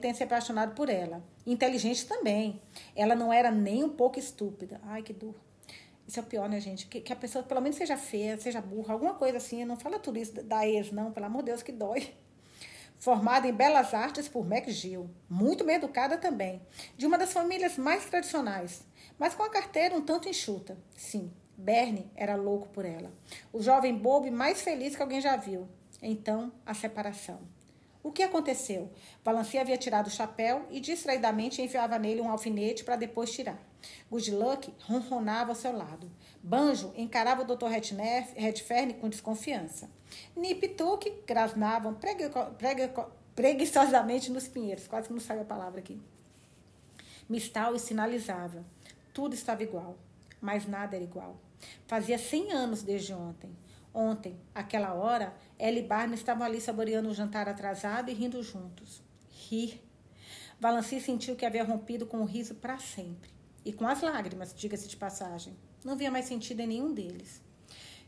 tenha 0.00 0.14
se 0.14 0.24
apaixonado 0.24 0.74
por 0.74 0.88
ela. 0.88 1.22
Inteligente 1.46 2.06
também. 2.06 2.60
Ela 2.96 3.14
não 3.14 3.32
era 3.32 3.52
nem 3.52 3.84
um 3.84 3.90
pouco 3.90 4.18
estúpida. 4.18 4.80
Ai, 4.84 5.02
que 5.02 5.12
dor. 5.12 5.34
Isso 6.08 6.18
é 6.18 6.22
o 6.22 6.26
pior, 6.26 6.48
né, 6.48 6.58
gente? 6.58 6.86
Que, 6.86 7.00
que 7.00 7.12
a 7.12 7.16
pessoa 7.16 7.44
pelo 7.44 7.60
menos 7.60 7.76
seja 7.76 7.96
feia, 7.96 8.36
seja 8.36 8.60
burra, 8.60 8.94
alguma 8.94 9.14
coisa 9.14 9.36
assim. 9.36 9.64
Não 9.64 9.76
fala 9.76 10.00
tudo 10.00 10.18
isso 10.18 10.42
da 10.42 10.66
ex, 10.66 10.90
não. 10.90 11.12
Pelo 11.12 11.26
amor 11.26 11.42
de 11.42 11.50
Deus, 11.50 11.62
que 11.62 11.70
dói 11.70 12.12
formada 13.00 13.48
em 13.48 13.52
belas 13.52 13.92
artes 13.92 14.28
por 14.28 14.46
McGill, 14.46 15.10
muito 15.28 15.64
bem 15.64 15.74
educada 15.74 16.16
também, 16.16 16.62
de 16.96 17.04
uma 17.04 17.18
das 17.18 17.32
famílias 17.32 17.76
mais 17.76 18.04
tradicionais 18.04 18.88
mas 19.20 19.34
com 19.34 19.42
a 19.42 19.50
carteira 19.50 19.94
um 19.94 20.00
tanto 20.00 20.30
enxuta. 20.30 20.78
Sim, 20.96 21.30
Bernie 21.54 22.10
era 22.16 22.36
louco 22.36 22.70
por 22.70 22.86
ela. 22.86 23.12
O 23.52 23.62
jovem 23.62 23.94
bobo 23.94 24.32
mais 24.32 24.62
feliz 24.62 24.96
que 24.96 25.02
alguém 25.02 25.20
já 25.20 25.36
viu. 25.36 25.68
Então, 26.00 26.50
a 26.64 26.72
separação. 26.72 27.38
O 28.02 28.10
que 28.10 28.22
aconteceu? 28.22 28.90
Valanci 29.22 29.58
havia 29.58 29.76
tirado 29.76 30.06
o 30.06 30.10
chapéu 30.10 30.66
e 30.70 30.80
distraidamente 30.80 31.60
enfiava 31.60 31.98
nele 31.98 32.20
um 32.20 32.30
alfinete 32.30 32.82
para 32.82 32.96
depois 32.96 33.30
tirar. 33.30 33.58
Good 34.10 34.30
Luck 34.30 34.74
ronronava 34.82 35.50
ao 35.50 35.54
seu 35.54 35.76
lado. 35.76 36.10
Banjo 36.42 36.92
encarava 36.96 37.42
o 37.42 37.44
Dr. 37.44 37.66
Redfern 37.66 38.94
com 38.94 39.08
desconfiança. 39.08 39.90
Nip 40.34 40.64
e 40.64 40.68
Tuck 40.68 41.10
grasnavam 41.26 41.96
preguiçosamente 43.34 44.30
nos 44.30 44.48
pinheiros. 44.48 44.86
Quase 44.86 45.08
que 45.08 45.12
não 45.12 45.20
saiu 45.20 45.42
a 45.42 45.44
palavra 45.44 45.80
aqui. 45.80 46.00
Mistal 47.28 47.78
sinalizava. 47.78 48.64
Tudo 49.12 49.34
estava 49.34 49.62
igual, 49.62 49.98
mas 50.40 50.66
nada 50.66 50.96
era 50.96 51.04
igual. 51.04 51.36
Fazia 51.86 52.18
100 52.18 52.52
anos 52.52 52.82
desde 52.82 53.12
ontem. 53.12 53.50
Ontem, 53.92 54.38
aquela 54.54 54.94
hora, 54.94 55.34
ela 55.58 55.78
e 55.78 55.82
Barney 55.82 56.14
estavam 56.14 56.44
ali 56.44 56.60
saboreando 56.60 57.08
um 57.08 57.14
jantar 57.14 57.48
atrasado 57.48 58.10
e 58.10 58.14
rindo 58.14 58.42
juntos. 58.42 59.02
Rir. 59.28 59.80
Valanci 60.60 61.00
sentiu 61.00 61.34
que 61.34 61.44
havia 61.44 61.64
rompido 61.64 62.06
com 62.06 62.18
o 62.18 62.24
riso 62.24 62.54
para 62.54 62.78
sempre. 62.78 63.30
E 63.64 63.72
com 63.72 63.86
as 63.86 64.00
lágrimas, 64.00 64.54
diga-se 64.54 64.86
de 64.86 64.96
passagem. 64.96 65.56
Não 65.84 65.96
via 65.96 66.10
mais 66.10 66.26
sentido 66.26 66.60
em 66.60 66.66
nenhum 66.66 66.94
deles. 66.94 67.42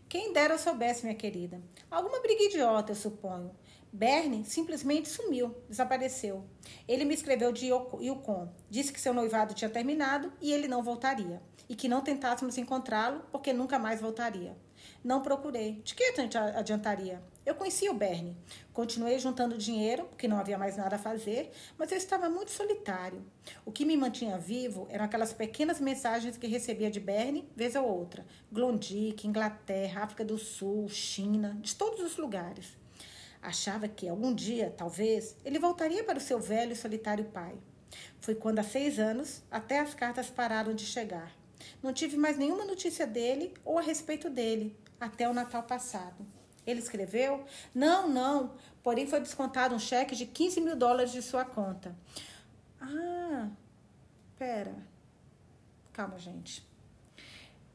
Quem 0.08 0.32
dera 0.32 0.58
soubesse, 0.58 1.02
minha 1.02 1.14
querida. 1.14 1.60
Alguma 1.90 2.20
briga 2.20 2.44
idiota, 2.44 2.92
eu 2.92 2.96
suponho. 2.96 3.50
Bernie 3.90 4.44
simplesmente 4.44 5.08
sumiu, 5.08 5.54
desapareceu. 5.68 6.44
Ele 6.88 7.04
me 7.04 7.14
escreveu 7.14 7.52
de 7.52 7.66
Yukon, 7.66 8.48
disse 8.70 8.92
que 8.92 9.00
seu 9.00 9.12
noivado 9.12 9.52
tinha 9.52 9.68
terminado 9.68 10.32
e 10.40 10.52
ele 10.52 10.66
não 10.66 10.82
voltaria, 10.82 11.42
e 11.68 11.74
que 11.74 11.88
não 11.88 12.00
tentássemos 12.00 12.56
encontrá-lo 12.56 13.22
porque 13.30 13.52
nunca 13.52 13.78
mais 13.78 14.00
voltaria. 14.00 14.56
Não 15.02 15.22
procurei. 15.22 15.80
De 15.82 15.94
que 15.94 16.14
adiantaria? 16.54 17.22
Eu 17.44 17.56
conhecia 17.56 17.90
o 17.90 17.94
Bernie. 17.94 18.36
Continuei 18.72 19.18
juntando 19.18 19.58
dinheiro, 19.58 20.04
porque 20.04 20.28
não 20.28 20.38
havia 20.38 20.56
mais 20.56 20.76
nada 20.76 20.96
a 20.96 20.98
fazer, 20.98 21.50
mas 21.76 21.90
eu 21.90 21.98
estava 21.98 22.30
muito 22.30 22.52
solitário. 22.52 23.24
O 23.64 23.72
que 23.72 23.84
me 23.84 23.96
mantinha 23.96 24.38
vivo 24.38 24.86
eram 24.90 25.04
aquelas 25.04 25.32
pequenas 25.32 25.80
mensagens 25.80 26.36
que 26.36 26.46
recebia 26.46 26.90
de 26.90 27.00
Bernie, 27.00 27.48
vez 27.56 27.74
ou 27.74 27.84
outra. 27.84 28.24
Glondic, 28.50 29.26
Inglaterra, 29.26 30.04
África 30.04 30.24
do 30.24 30.38
Sul, 30.38 30.88
China, 30.88 31.58
de 31.60 31.74
todos 31.74 32.00
os 32.00 32.16
lugares. 32.16 32.76
Achava 33.42 33.88
que 33.88 34.08
algum 34.08 34.32
dia, 34.32 34.72
talvez, 34.76 35.36
ele 35.44 35.58
voltaria 35.58 36.04
para 36.04 36.18
o 36.18 36.20
seu 36.20 36.38
velho 36.38 36.72
e 36.72 36.76
solitário 36.76 37.24
pai. 37.24 37.56
Foi 38.20 38.36
quando, 38.36 38.60
há 38.60 38.62
seis 38.62 39.00
anos, 39.00 39.42
até 39.50 39.80
as 39.80 39.94
cartas 39.94 40.30
pararam 40.30 40.72
de 40.74 40.86
chegar. 40.86 41.41
Não 41.82 41.92
tive 41.92 42.16
mais 42.16 42.38
nenhuma 42.38 42.64
notícia 42.64 43.06
dele 43.06 43.52
ou 43.64 43.78
a 43.78 43.82
respeito 43.82 44.30
dele, 44.30 44.76
até 45.00 45.28
o 45.28 45.34
Natal 45.34 45.62
passado. 45.62 46.26
Ele 46.66 46.78
escreveu? 46.78 47.44
Não, 47.74 48.08
não. 48.08 48.54
Porém, 48.82 49.06
foi 49.06 49.20
descontado 49.20 49.74
um 49.74 49.78
cheque 49.78 50.14
de 50.14 50.26
15 50.26 50.60
mil 50.60 50.76
dólares 50.76 51.12
de 51.12 51.22
sua 51.22 51.44
conta. 51.44 51.96
Ah, 52.80 53.48
pera. 54.38 54.74
Calma, 55.92 56.18
gente. 56.18 56.64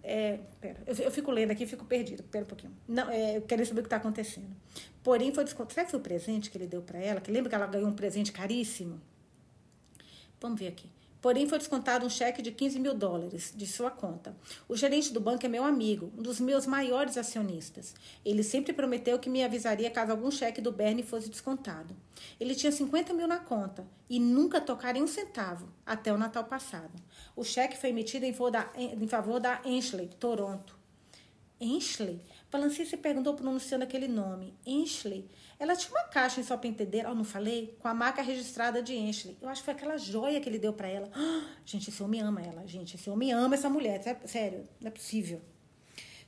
É, 0.01 0.39
pera, 0.61 0.81
eu, 0.85 0.95
eu, 0.95 1.11
fico 1.11 1.29
lendo 1.31 1.51
aqui 1.51 1.65
fico 1.65 1.83
perdido. 1.83 2.23
Pera 2.23 2.45
um 2.45 2.47
pouquinho. 2.47 2.73
Não, 2.87 3.09
é, 3.09 3.37
eu 3.37 3.41
quero 3.41 3.65
saber 3.65 3.81
o 3.81 3.83
que 3.83 3.87
está 3.87 3.97
acontecendo. 3.97 4.55
Porém, 5.03 5.33
foi 5.33 5.43
descontado. 5.43 5.73
Será 5.73 5.85
que 5.85 5.91
foi 5.91 5.99
o 5.99 6.03
presente 6.03 6.49
que 6.49 6.57
ele 6.57 6.67
deu 6.67 6.81
para 6.81 6.97
ela? 6.97 7.19
Que 7.19 7.31
lembra 7.31 7.49
que 7.49 7.55
ela 7.55 7.67
ganhou 7.67 7.89
um 7.89 7.95
presente 7.95 8.31
caríssimo? 8.31 9.01
Vamos 10.39 10.59
ver 10.59 10.67
aqui. 10.67 10.89
Porém, 11.21 11.47
foi 11.47 11.57
descontado 11.57 12.05
um 12.05 12.09
cheque 12.09 12.41
de 12.41 12.51
15 12.51 12.79
mil 12.79 12.93
dólares 12.93 13.53
de 13.55 13.65
sua 13.65 13.89
conta. 13.89 14.35
O 14.67 14.75
gerente 14.75 15.11
do 15.11 15.19
banco 15.19 15.45
é 15.45 15.49
meu 15.49 15.63
amigo, 15.63 16.11
um 16.17 16.21
dos 16.21 16.39
meus 16.39 16.65
maiores 16.65 17.17
acionistas. 17.17 17.93
Ele 18.23 18.43
sempre 18.43 18.73
prometeu 18.73 19.17
que 19.19 19.29
me 19.29 19.43
avisaria 19.43 19.89
caso 19.89 20.11
algum 20.11 20.29
cheque 20.29 20.61
do 20.61 20.71
Bernie 20.71 21.03
fosse 21.03 21.29
descontado. 21.29 21.95
Ele 22.39 22.55
tinha 22.55 22.71
50 22.71 23.13
mil 23.13 23.27
na 23.27 23.39
conta 23.39 23.85
e 24.09 24.19
nunca 24.19 24.61
tocaria 24.61 25.03
um 25.03 25.07
centavo 25.07 25.69
até 25.85 26.13
o 26.13 26.17
Natal 26.17 26.43
passado. 26.43 26.93
O 27.35 27.43
cheque 27.43 27.77
foi 27.77 27.89
emitido 27.89 28.25
em 28.25 28.33
favor 28.33 28.51
da, 28.51 28.71
em 28.75 29.07
favor 29.07 29.39
da 29.39 29.61
Toronto. 30.19 30.77
Enschley? 31.59 32.21
Valanci 32.51 32.85
se 32.85 32.97
perguntou 32.97 33.33
pronunciando 33.33 33.83
aquele 33.83 34.07
nome. 34.07 34.53
Enschley 34.65 35.29
ela 35.59 35.75
tinha 35.75 35.91
uma 35.91 36.03
caixa 36.03 36.39
em 36.39 36.43
sua 36.43 36.57
pentedeira, 36.57 37.09
oh, 37.09 37.15
não 37.15 37.23
falei? 37.23 37.75
Com 37.79 37.87
a 37.87 37.93
marca 37.93 38.21
registrada 38.21 38.81
de 38.81 38.93
Enschley. 38.93 39.35
Eu 39.41 39.49
acho 39.49 39.61
que 39.61 39.65
foi 39.65 39.73
aquela 39.73 39.97
joia 39.97 40.39
que 40.39 40.47
ele 40.47 40.59
deu 40.59 40.71
para 40.71 40.87
ela. 40.87 41.09
Gente, 41.65 41.89
esse 41.89 42.03
homem 42.03 42.21
ama 42.21 42.41
ela, 42.41 42.65
gente. 42.67 42.95
Esse 42.95 43.09
homem 43.09 43.33
ama 43.33 43.55
essa 43.55 43.69
mulher. 43.69 44.01
Sério, 44.25 44.67
não 44.79 44.87
é 44.87 44.91
possível. 44.91 45.41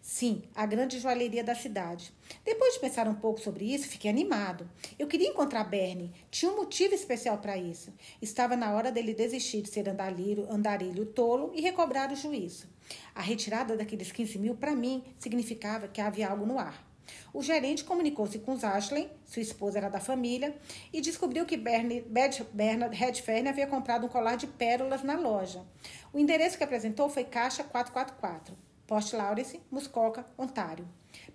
Sim, 0.02 0.42
a 0.56 0.66
grande 0.66 0.98
joalheria 0.98 1.44
da 1.44 1.54
cidade. 1.54 2.12
Depois 2.44 2.74
de 2.74 2.80
pensar 2.80 3.08
um 3.08 3.14
pouco 3.14 3.40
sobre 3.40 3.72
isso, 3.72 3.88
fiquei 3.88 4.10
animado. 4.10 4.68
Eu 4.98 5.08
queria 5.08 5.28
encontrar 5.28 5.64
Bernie. 5.66 6.12
Tinha 6.32 6.52
um 6.52 6.56
motivo 6.56 6.96
especial 6.96 7.38
para 7.38 7.58
isso. 7.58 7.94
Estava 8.22 8.56
na 8.56 8.74
hora 8.74 8.92
dele 8.92 9.14
desistir 9.14 9.62
de 9.62 9.70
ser 9.70 9.88
andarilho, 9.88 10.52
andarilho 10.52 11.06
tolo 11.06 11.52
e 11.54 11.62
recobrar 11.62 12.12
o 12.12 12.16
juízo. 12.16 12.68
A 13.14 13.22
retirada 13.22 13.76
daqueles 13.76 14.12
15 14.12 14.38
mil, 14.40 14.56
para 14.56 14.76
mim, 14.76 15.04
significava 15.18 15.88
que 15.88 16.02
havia 16.02 16.30
algo 16.30 16.46
no 16.46 16.58
ar. 16.58 16.88
O 17.34 17.42
gerente 17.42 17.84
comunicou-se 17.84 18.40
com 18.40 18.58
Ashley, 18.62 19.10
sua 19.26 19.42
esposa 19.42 19.80
era 19.80 19.90
da 19.90 20.00
família, 20.00 20.56
e 20.94 21.02
descobriu 21.02 21.46
que 21.46 21.58
Bernard 21.58 22.96
Redfern 22.96 23.50
havia 23.50 23.68
comprado 23.68 24.06
um 24.06 24.10
colar 24.10 24.36
de 24.36 24.48
pérolas 24.48 25.04
na 25.04 25.18
loja. 25.18 25.66
O 26.14 26.20
endereço 26.20 26.58
que 26.58 26.64
apresentou 26.64 27.10
foi 27.10 27.24
Caixa 27.24 27.64
444, 27.64 28.56
Port 28.86 29.14
Lawrence, 29.14 29.60
Muskoka, 29.72 30.26
Ontário. 30.38 30.88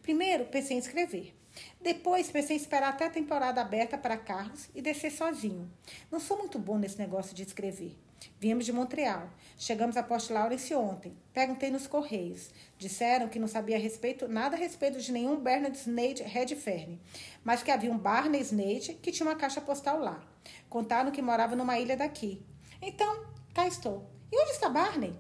Primeiro, 0.03 0.47
pensei 0.47 0.77
em 0.77 0.81
escrever. 0.81 1.35
Depois, 1.81 2.31
pensei 2.31 2.57
em 2.57 2.61
esperar 2.61 2.91
até 2.91 3.07
a 3.07 3.11
temporada 3.11 3.61
aberta 3.61 3.97
para 3.97 4.17
carros 4.17 4.69
e 4.75 4.83
descer 4.83 5.13
sozinho. 5.13 5.71
Não 6.11 6.19
sou 6.19 6.39
muito 6.39 6.59
bom 6.59 6.79
nesse 6.79 6.99
negócio 6.99 7.35
de 7.35 7.43
escrever. 7.43 7.97
Viemos 8.41 8.65
de 8.65 8.73
Montreal. 8.73 9.31
Chegamos 9.57 9.97
a 9.97 10.03
Port 10.03 10.31
Lawrence 10.31 10.75
ontem. 10.75 11.17
Perguntei 11.33 11.71
nos 11.71 11.87
correios. 11.87 12.51
Disseram 12.79 13.29
que 13.29 13.39
não 13.39 13.49
sabia 13.49 13.77
a 13.77 13.79
respeito, 13.79 14.29
nada 14.29 14.57
a 14.57 14.59
respeito 14.59 14.99
de 14.99 15.13
nenhum 15.13 15.41
Bernard 15.41 15.77
Snade 15.77 16.23
Redfern, 16.23 17.01
mas 17.43 17.63
que 17.63 17.71
havia 17.71 17.91
um 17.91 17.99
Barney 17.99 18.41
Snade 18.41 18.95
que 18.95 19.13
tinha 19.13 19.29
uma 19.29 19.37
caixa 19.37 19.61
postal 19.61 19.99
lá. 19.99 20.23
Contaram 20.69 21.11
que 21.11 21.23
morava 21.23 21.57
numa 21.57 21.79
ilha 21.79 21.97
daqui. 21.97 22.45
Então, 22.81 23.25
cá 23.55 23.67
estou. 23.67 24.11
E 24.31 24.41
onde 24.41 24.51
está 24.51 24.69
Barney? 24.69 25.15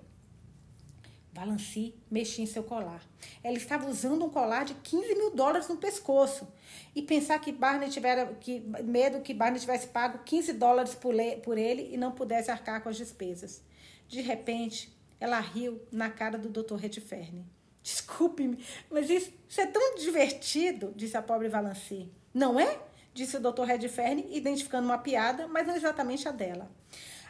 Valanci 1.34 1.94
mexia 2.08 2.44
em 2.44 2.46
seu 2.46 2.62
colar. 2.62 3.02
Ela 3.42 3.56
estava 3.56 3.88
usando 3.88 4.24
um 4.24 4.30
colar 4.30 4.64
de 4.64 4.74
15 4.74 5.14
mil 5.16 5.30
dólares 5.34 5.68
no 5.68 5.76
pescoço. 5.76 6.46
E 6.94 7.02
pensar 7.02 7.38
que 7.40 7.50
Barney 7.50 7.90
tivera 7.90 8.26
que, 8.40 8.60
medo 8.84 9.20
que 9.20 9.34
Barney 9.34 9.58
tivesse 9.58 9.88
pago 9.88 10.18
15 10.24 10.52
dólares 10.52 10.94
por, 10.94 11.12
le, 11.12 11.36
por 11.38 11.58
ele 11.58 11.92
e 11.92 11.96
não 11.96 12.12
pudesse 12.12 12.52
arcar 12.52 12.80
com 12.82 12.88
as 12.88 12.96
despesas. 12.96 13.62
De 14.06 14.20
repente, 14.20 14.96
ela 15.18 15.40
riu 15.40 15.82
na 15.90 16.08
cara 16.08 16.38
do 16.38 16.48
Dr. 16.48 16.76
Redfern. 16.76 17.44
Desculpe-me, 17.82 18.64
mas 18.88 19.10
isso, 19.10 19.30
isso, 19.46 19.60
é 19.60 19.66
tão 19.66 19.96
divertido, 19.96 20.94
disse 20.96 21.16
a 21.16 21.22
pobre 21.22 21.48
Valanci. 21.48 22.10
Não 22.32 22.58
é? 22.58 22.78
Disse 23.12 23.36
o 23.36 23.40
Dr. 23.40 23.64
Redfern, 23.64 24.24
identificando 24.30 24.86
uma 24.86 24.98
piada, 24.98 25.46
mas 25.48 25.66
não 25.66 25.76
exatamente 25.76 26.26
a 26.26 26.32
dela. 26.32 26.70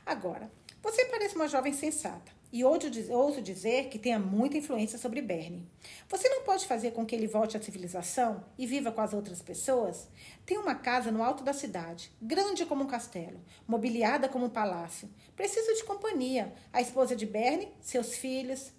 Agora, 0.07 0.51
você 0.83 1.07
parece 1.07 1.35
uma 1.35 1.49
jovem 1.49 1.73
sensata 1.73 2.31
e 2.55 2.63
ouso 2.63 3.43
dizer 3.43 3.89
que 3.89 3.99
tenha 3.99 4.17
muita 4.17 4.57
influência 4.57 4.97
sobre 4.97 5.21
Bernie. 5.21 5.67
Você 6.09 6.29
não 6.29 6.45
pode 6.45 6.69
fazer 6.69 6.93
com 6.93 7.05
que 7.05 7.13
ele 7.13 7.27
volte 7.27 7.57
à 7.57 7.61
civilização 7.61 8.45
e 8.57 8.65
viva 8.65 8.93
com 8.93 9.01
as 9.01 9.13
outras 9.13 9.43
pessoas? 9.43 10.07
Tem 10.47 10.57
uma 10.57 10.77
casa 10.77 11.11
no 11.11 11.21
alto 11.21 11.43
da 11.43 11.53
cidade, 11.53 12.13
grande 12.23 12.65
como 12.65 12.85
um 12.85 12.87
castelo, 12.87 13.41
mobiliada 13.67 14.29
como 14.29 14.47
um 14.47 14.51
palácio. 14.51 15.11
Precisa 15.35 15.75
de 15.75 15.83
companhia. 15.83 16.55
A 16.73 16.81
esposa 16.81 17.17
de 17.17 17.27
Bernie, 17.27 17.73
seus 17.81 18.15
filhos. 18.15 18.73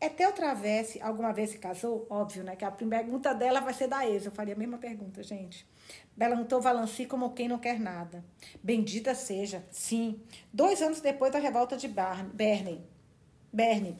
Etel 0.00 0.32
Travesse 0.32 1.02
alguma 1.02 1.32
vez 1.32 1.50
se 1.50 1.58
casou? 1.58 2.06
Óbvio, 2.08 2.44
né? 2.44 2.54
Que 2.54 2.64
a 2.64 2.70
pergunta 2.70 3.34
dela 3.34 3.60
vai 3.60 3.74
ser 3.74 3.88
da 3.88 4.08
ex. 4.08 4.24
Eu 4.24 4.30
faria 4.30 4.54
a 4.54 4.56
mesma 4.56 4.78
pergunta, 4.78 5.20
gente. 5.20 5.66
Perguntou 6.16 6.60
Valanci 6.60 7.06
como 7.06 7.32
quem 7.32 7.48
não 7.48 7.58
quer 7.58 7.80
nada. 7.80 8.24
Bendita 8.62 9.16
seja, 9.16 9.66
sim. 9.68 10.22
Dois 10.52 10.80
anos 10.80 11.00
depois 11.00 11.32
da 11.32 11.40
revolta 11.40 11.76
de 11.76 11.88
Bernie. 11.88 12.99
Bernie, 13.52 13.96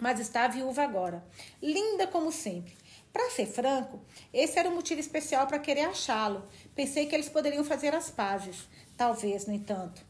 mas 0.00 0.18
está 0.18 0.48
viúva 0.48 0.82
agora. 0.82 1.24
Linda 1.62 2.06
como 2.08 2.32
sempre. 2.32 2.74
Para 3.12 3.30
ser 3.30 3.46
franco, 3.46 4.00
esse 4.32 4.58
era 4.58 4.68
um 4.68 4.74
motivo 4.74 5.00
especial 5.00 5.46
para 5.46 5.60
querer 5.60 5.86
achá-lo. 5.86 6.44
Pensei 6.74 7.06
que 7.06 7.14
eles 7.14 7.28
poderiam 7.28 7.64
fazer 7.64 7.94
as 7.94 8.10
pazes. 8.10 8.68
Talvez, 8.96 9.46
no 9.46 9.54
entanto. 9.54 10.04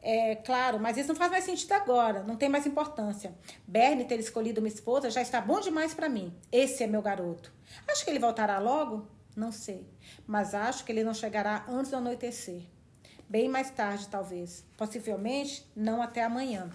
É 0.00 0.36
claro, 0.36 0.78
mas 0.78 0.96
isso 0.96 1.08
não 1.08 1.16
faz 1.16 1.32
mais 1.32 1.44
sentido 1.44 1.72
agora, 1.72 2.22
não 2.22 2.36
tem 2.36 2.48
mais 2.48 2.64
importância. 2.64 3.34
Bernie 3.66 4.04
ter 4.04 4.20
escolhido 4.20 4.60
uma 4.60 4.68
esposa 4.68 5.10
já 5.10 5.20
está 5.20 5.40
bom 5.40 5.60
demais 5.60 5.92
para 5.92 6.08
mim. 6.08 6.32
Esse 6.52 6.84
é 6.84 6.86
meu 6.86 7.02
garoto. 7.02 7.52
Acho 7.88 8.04
que 8.04 8.10
ele 8.10 8.20
voltará 8.20 8.60
logo? 8.60 9.08
Não 9.34 9.50
sei. 9.50 9.84
Mas 10.26 10.54
acho 10.54 10.84
que 10.84 10.92
ele 10.92 11.02
não 11.02 11.12
chegará 11.12 11.64
antes 11.68 11.90
do 11.90 11.96
anoitecer. 11.96 12.62
Bem 13.28 13.48
mais 13.48 13.68
tarde, 13.70 14.06
talvez. 14.06 14.64
Possivelmente 14.76 15.66
não 15.74 16.00
até 16.00 16.22
amanhã 16.22 16.70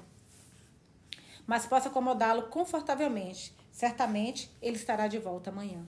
mas 1.45 1.65
posso 1.65 1.88
acomodá-lo 1.88 2.43
confortavelmente. 2.43 3.56
Certamente 3.71 4.51
ele 4.62 4.75
estará 4.75 5.08
de 5.08 5.17
volta 5.17 5.49
amanhã. 5.49 5.86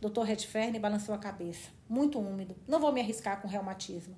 Dr. 0.00 0.22
Redfern 0.22 0.78
balançou 0.78 1.14
a 1.14 1.18
cabeça. 1.18 1.70
Muito 1.88 2.18
úmido. 2.18 2.56
Não 2.66 2.80
vou 2.80 2.92
me 2.92 3.00
arriscar 3.00 3.40
com 3.40 3.48
reumatismo. 3.48 4.16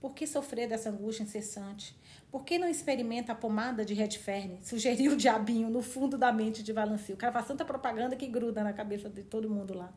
Por 0.00 0.14
que 0.14 0.26
sofrer 0.26 0.68
dessa 0.68 0.90
angústia 0.90 1.24
incessante? 1.24 1.96
Por 2.30 2.44
que 2.44 2.58
não 2.58 2.68
experimenta 2.68 3.32
a 3.32 3.34
pomada 3.34 3.84
de 3.84 3.94
Redfern? 3.94 4.58
Sugeriu 4.62 5.12
o 5.12 5.16
diabinho 5.16 5.70
no 5.70 5.82
fundo 5.82 6.16
da 6.16 6.32
mente 6.32 6.62
de 6.62 6.72
Valanci. 6.72 7.12
O 7.12 7.16
cara 7.16 7.32
faz 7.32 7.46
tanta 7.46 7.64
propaganda 7.64 8.14
que 8.14 8.26
gruda 8.26 8.62
na 8.62 8.72
cabeça 8.72 9.08
de 9.08 9.22
todo 9.22 9.50
mundo 9.50 9.74
lá. 9.74 9.92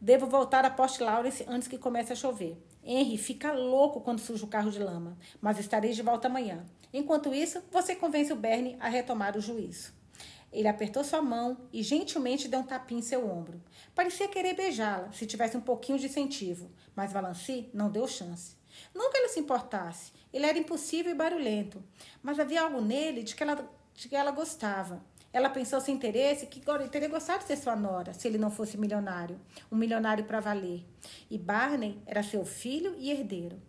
Devo 0.00 0.26
voltar 0.26 0.64
a 0.64 0.70
Port 0.70 0.98
Lawrence 1.00 1.44
antes 1.46 1.68
que 1.68 1.78
comece 1.78 2.12
a 2.12 2.16
chover. 2.16 2.56
Henry 2.82 3.16
fica 3.16 3.52
louco 3.52 4.00
quando 4.00 4.18
surge 4.18 4.44
o 4.44 4.48
carro 4.48 4.70
de 4.70 4.78
lama, 4.78 5.16
mas 5.40 5.58
estarei 5.58 5.92
de 5.92 6.02
volta 6.02 6.28
amanhã. 6.28 6.64
Enquanto 6.96 7.34
isso, 7.34 7.60
você 7.72 7.96
convence 7.96 8.32
o 8.32 8.36
Bernie 8.36 8.76
a 8.78 8.88
retomar 8.88 9.36
o 9.36 9.40
juízo. 9.40 9.92
Ele 10.52 10.68
apertou 10.68 11.02
sua 11.02 11.20
mão 11.20 11.58
e 11.72 11.82
gentilmente 11.82 12.46
deu 12.46 12.60
um 12.60 12.62
tapinha 12.62 13.00
em 13.00 13.02
seu 13.02 13.28
ombro. 13.28 13.60
Parecia 13.96 14.28
querer 14.28 14.54
beijá-la, 14.54 15.10
se 15.10 15.26
tivesse 15.26 15.56
um 15.56 15.60
pouquinho 15.60 15.98
de 15.98 16.06
incentivo, 16.06 16.70
mas 16.94 17.12
Valanci 17.12 17.68
não 17.74 17.90
deu 17.90 18.06
chance. 18.06 18.54
Que 18.92 19.18
ela 19.18 19.28
se 19.28 19.40
importasse, 19.40 20.12
ele 20.32 20.46
era 20.46 20.56
impossível 20.56 21.10
e 21.10 21.16
barulhento, 21.16 21.82
mas 22.22 22.38
havia 22.38 22.62
algo 22.62 22.80
nele 22.80 23.24
de 23.24 23.34
que 23.34 23.42
ela, 23.42 23.68
de 23.92 24.08
que 24.08 24.14
ela 24.14 24.30
gostava. 24.30 25.04
Ela 25.32 25.50
pensou 25.50 25.80
sem 25.80 25.96
interesse 25.96 26.46
que 26.46 26.62
teria 26.90 27.08
gostado 27.08 27.40
de 27.40 27.46
ser 27.48 27.56
sua 27.56 27.74
nora, 27.74 28.12
se 28.12 28.28
ele 28.28 28.38
não 28.38 28.52
fosse 28.52 28.78
milionário, 28.78 29.40
um 29.70 29.74
milionário 29.74 30.24
para 30.24 30.38
valer. 30.38 30.84
E 31.28 31.36
Barney 31.36 32.00
era 32.06 32.22
seu 32.22 32.44
filho 32.44 32.94
e 32.98 33.10
herdeiro. 33.10 33.60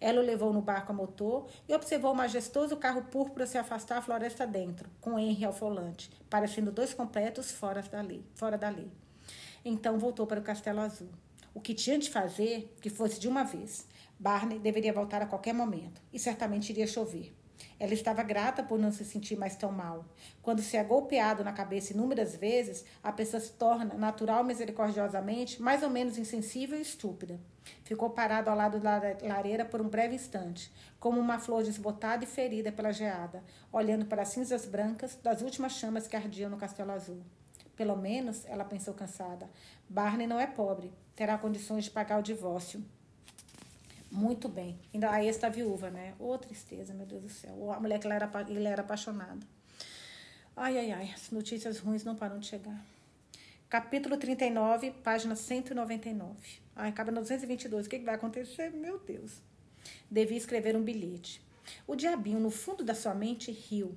Ela 0.00 0.20
o 0.20 0.24
levou 0.24 0.52
no 0.52 0.60
barco 0.60 0.92
a 0.92 0.94
motor 0.94 1.48
e 1.68 1.74
observou 1.74 2.12
o 2.12 2.16
majestoso 2.16 2.76
carro 2.76 3.02
púrpura 3.04 3.46
se 3.46 3.58
afastar 3.58 3.98
a 3.98 4.02
floresta 4.02 4.46
dentro, 4.46 4.90
com 5.00 5.18
Henry 5.18 5.44
ao 5.44 5.52
volante, 5.52 6.10
parecendo 6.28 6.72
dois 6.72 6.92
completos 6.92 7.52
fora 7.52 7.82
da 7.82 8.00
lei. 8.00 8.24
Fora 8.34 8.58
da 8.58 8.68
lei. 8.68 8.90
Então 9.64 9.98
voltou 9.98 10.26
para 10.26 10.40
o 10.40 10.44
Castelo 10.44 10.80
Azul. 10.80 11.08
O 11.54 11.60
que 11.60 11.72
tinha 11.72 11.98
de 11.98 12.10
fazer, 12.10 12.74
que 12.80 12.90
fosse 12.90 13.20
de 13.20 13.28
uma 13.28 13.44
vez. 13.44 13.86
Barney 14.18 14.58
deveria 14.58 14.92
voltar 14.92 15.22
a 15.22 15.26
qualquer 15.26 15.54
momento, 15.54 16.00
e 16.12 16.18
certamente 16.18 16.70
iria 16.70 16.86
chover. 16.86 17.34
Ela 17.78 17.94
estava 17.94 18.22
grata 18.22 18.62
por 18.62 18.78
não 18.78 18.90
se 18.90 19.04
sentir 19.04 19.36
mais 19.36 19.56
tão 19.56 19.70
mal. 19.70 20.04
Quando 20.42 20.60
se 20.60 20.76
é 20.76 20.84
golpeado 20.84 21.44
na 21.44 21.52
cabeça 21.52 21.92
inúmeras 21.92 22.36
vezes, 22.36 22.84
a 23.02 23.12
pessoa 23.12 23.40
se 23.40 23.52
torna, 23.52 23.94
natural 23.94 24.44
misericordiosamente, 24.44 25.60
mais 25.60 25.82
ou 25.82 25.90
menos 25.90 26.18
insensível 26.18 26.78
e 26.78 26.82
estúpida. 26.82 27.40
Ficou 27.84 28.10
parado 28.10 28.50
ao 28.50 28.56
lado 28.56 28.80
da 28.80 29.00
lareira 29.22 29.64
por 29.64 29.80
um 29.80 29.88
breve 29.88 30.14
instante, 30.14 30.72
como 30.98 31.20
uma 31.20 31.38
flor 31.38 31.62
desbotada 31.62 32.24
e 32.24 32.26
ferida 32.26 32.72
pela 32.72 32.92
geada, 32.92 33.42
olhando 33.72 34.06
para 34.06 34.22
as 34.22 34.28
cinzas 34.28 34.64
brancas 34.64 35.18
das 35.22 35.42
últimas 35.42 35.72
chamas 35.72 36.06
que 36.06 36.16
ardiam 36.16 36.50
no 36.50 36.56
castelo 36.56 36.92
azul. 36.92 37.22
Pelo 37.76 37.96
menos, 37.96 38.44
ela 38.46 38.64
pensou 38.64 38.94
cansada, 38.94 39.50
Barney 39.88 40.26
não 40.26 40.40
é 40.40 40.46
pobre, 40.46 40.92
terá 41.14 41.36
condições 41.36 41.84
de 41.84 41.90
pagar 41.90 42.18
o 42.18 42.22
divórcio. 42.22 42.84
Muito 44.10 44.48
bem. 44.48 44.78
Ainda 44.92 45.10
aí 45.10 45.28
está 45.28 45.48
viúva, 45.48 45.90
né? 45.90 46.14
Ô, 46.20 46.30
oh, 46.30 46.38
tristeza, 46.38 46.94
meu 46.94 47.04
Deus 47.04 47.22
do 47.22 47.28
céu. 47.28 47.72
A 47.72 47.80
mulher 47.80 47.98
que 47.98 48.06
ele 48.06 48.14
era, 48.14 48.30
ele 48.48 48.64
era 48.68 48.82
apaixonado. 48.82 49.44
Ai, 50.56 50.78
ai, 50.78 50.92
ai. 50.92 51.10
As 51.12 51.32
notícias 51.32 51.80
ruins 51.80 52.04
não 52.04 52.14
param 52.14 52.38
de 52.38 52.46
chegar. 52.46 52.80
Capítulo 53.74 54.16
39, 54.16 54.92
página 55.02 55.34
199. 55.34 56.36
Ai, 56.76 56.90
acaba 56.90 57.10
no 57.10 57.22
222. 57.22 57.86
O 57.86 57.90
que, 57.90 57.98
que 57.98 58.04
vai 58.04 58.14
acontecer? 58.14 58.70
Meu 58.70 59.00
Deus. 59.00 59.42
Devia 60.08 60.38
escrever 60.38 60.76
um 60.76 60.82
bilhete. 60.84 61.44
O 61.84 61.96
diabinho, 61.96 62.38
no 62.38 62.52
fundo 62.52 62.84
da 62.84 62.94
sua 62.94 63.12
mente, 63.14 63.50
riu. 63.50 63.96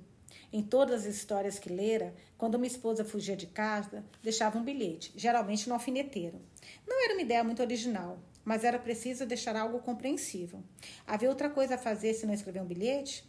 Em 0.52 0.64
todas 0.64 1.06
as 1.06 1.14
histórias 1.14 1.60
que 1.60 1.72
lera, 1.72 2.12
quando 2.36 2.56
uma 2.56 2.66
esposa 2.66 3.04
fugia 3.04 3.36
de 3.36 3.46
casa, 3.46 4.04
deixava 4.20 4.58
um 4.58 4.64
bilhete, 4.64 5.12
geralmente 5.14 5.68
no 5.68 5.74
alfineteiro. 5.74 6.40
Não 6.84 7.04
era 7.04 7.14
uma 7.14 7.22
ideia 7.22 7.44
muito 7.44 7.62
original, 7.62 8.18
mas 8.44 8.64
era 8.64 8.80
preciso 8.80 9.26
deixar 9.26 9.54
algo 9.54 9.78
compreensível. 9.78 10.60
Havia 11.06 11.28
outra 11.28 11.48
coisa 11.48 11.76
a 11.76 11.78
fazer 11.78 12.14
se 12.14 12.26
não 12.26 12.34
escrever 12.34 12.60
um 12.60 12.66
bilhete? 12.66 13.24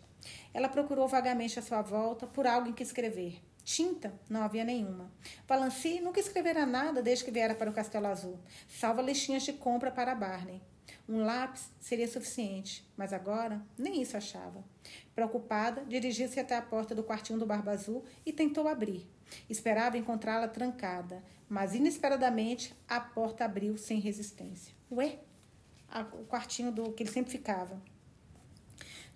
Ela 0.51 0.67
procurou 0.67 1.07
vagamente 1.07 1.59
à 1.59 1.62
sua 1.62 1.83
volta 1.83 2.25
por 2.25 2.47
algo 2.47 2.69
em 2.69 2.73
que 2.73 2.81
escrever. 2.81 3.39
Tinta? 3.69 4.12
Não 4.27 4.41
havia 4.41 4.63
nenhuma. 4.63 5.12
Valanci 5.47 6.01
nunca 6.01 6.19
escrevera 6.19 6.65
nada 6.65 7.03
desde 7.03 7.23
que 7.23 7.29
viera 7.29 7.53
para 7.53 7.69
o 7.69 7.73
Castelo 7.73 8.08
Azul, 8.08 8.39
salvo 8.67 8.99
listinhas 8.99 9.43
de 9.43 9.53
compra 9.53 9.91
para 9.91 10.15
Barney. 10.15 10.60
Um 11.08 11.23
lápis 11.23 11.69
seria 11.79 12.08
suficiente, 12.08 12.84
mas 12.97 13.13
agora 13.13 13.63
nem 13.77 14.01
isso 14.01 14.17
achava. 14.17 14.63
Preocupada, 15.13 15.86
dirigiu-se 15.86 16.39
até 16.39 16.58
a 16.58 16.63
porta 16.63 16.95
do 16.95 17.03
quartinho 17.03 17.38
do 17.38 17.45
Barba 17.45 17.69
Azul 17.69 18.03
e 18.25 18.34
tentou 18.34 18.67
abrir. 18.67 19.08
Esperava 19.47 19.99
encontrá-la 19.99 20.47
trancada, 20.47 21.23
mas 21.47 21.75
inesperadamente 21.75 22.75
a 22.88 22.99
porta 22.99 23.45
abriu 23.45 23.77
sem 23.77 23.99
resistência. 23.99 24.73
Ué? 24.91 25.19
o 26.13 26.25
quartinho 26.25 26.71
do 26.71 26.91
que 26.91 27.03
ele 27.03 27.12
sempre 27.12 27.32
ficava. 27.32 27.79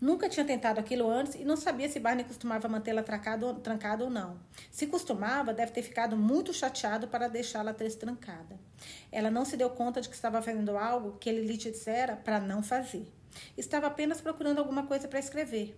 Nunca 0.03 0.27
tinha 0.27 0.45
tentado 0.45 0.81
aquilo 0.81 1.09
antes 1.09 1.35
e 1.35 1.45
não 1.45 1.55
sabia 1.55 1.87
se 1.87 1.97
Barney 1.97 2.25
costumava 2.25 2.67
mantê-la 2.67 3.01
trancada 3.01 4.03
ou 4.03 4.09
não. 4.09 4.37
Se 4.69 4.85
costumava, 4.85 5.53
deve 5.53 5.71
ter 5.71 5.81
ficado 5.81 6.17
muito 6.17 6.51
chateado 6.51 7.07
para 7.07 7.29
deixá-la 7.29 7.73
trancada. 7.73 8.59
Ela 9.09 9.31
não 9.31 9.45
se 9.45 9.55
deu 9.55 9.69
conta 9.69 10.01
de 10.01 10.09
que 10.09 10.15
estava 10.15 10.41
fazendo 10.41 10.77
algo 10.77 11.17
que 11.21 11.29
ele 11.29 11.47
lhe 11.47 11.55
dissera 11.55 12.17
para 12.17 12.41
não 12.41 12.61
fazer. 12.61 13.07
Estava 13.57 13.87
apenas 13.87 14.19
procurando 14.19 14.59
alguma 14.59 14.85
coisa 14.85 15.07
para 15.07 15.19
escrever. 15.19 15.73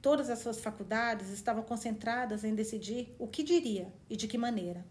Todas 0.00 0.30
as 0.30 0.38
suas 0.38 0.60
faculdades 0.60 1.30
estavam 1.30 1.64
concentradas 1.64 2.44
em 2.44 2.54
decidir 2.54 3.12
o 3.18 3.26
que 3.26 3.42
diria 3.42 3.92
e 4.08 4.14
de 4.14 4.28
que 4.28 4.38
maneira. 4.38 4.86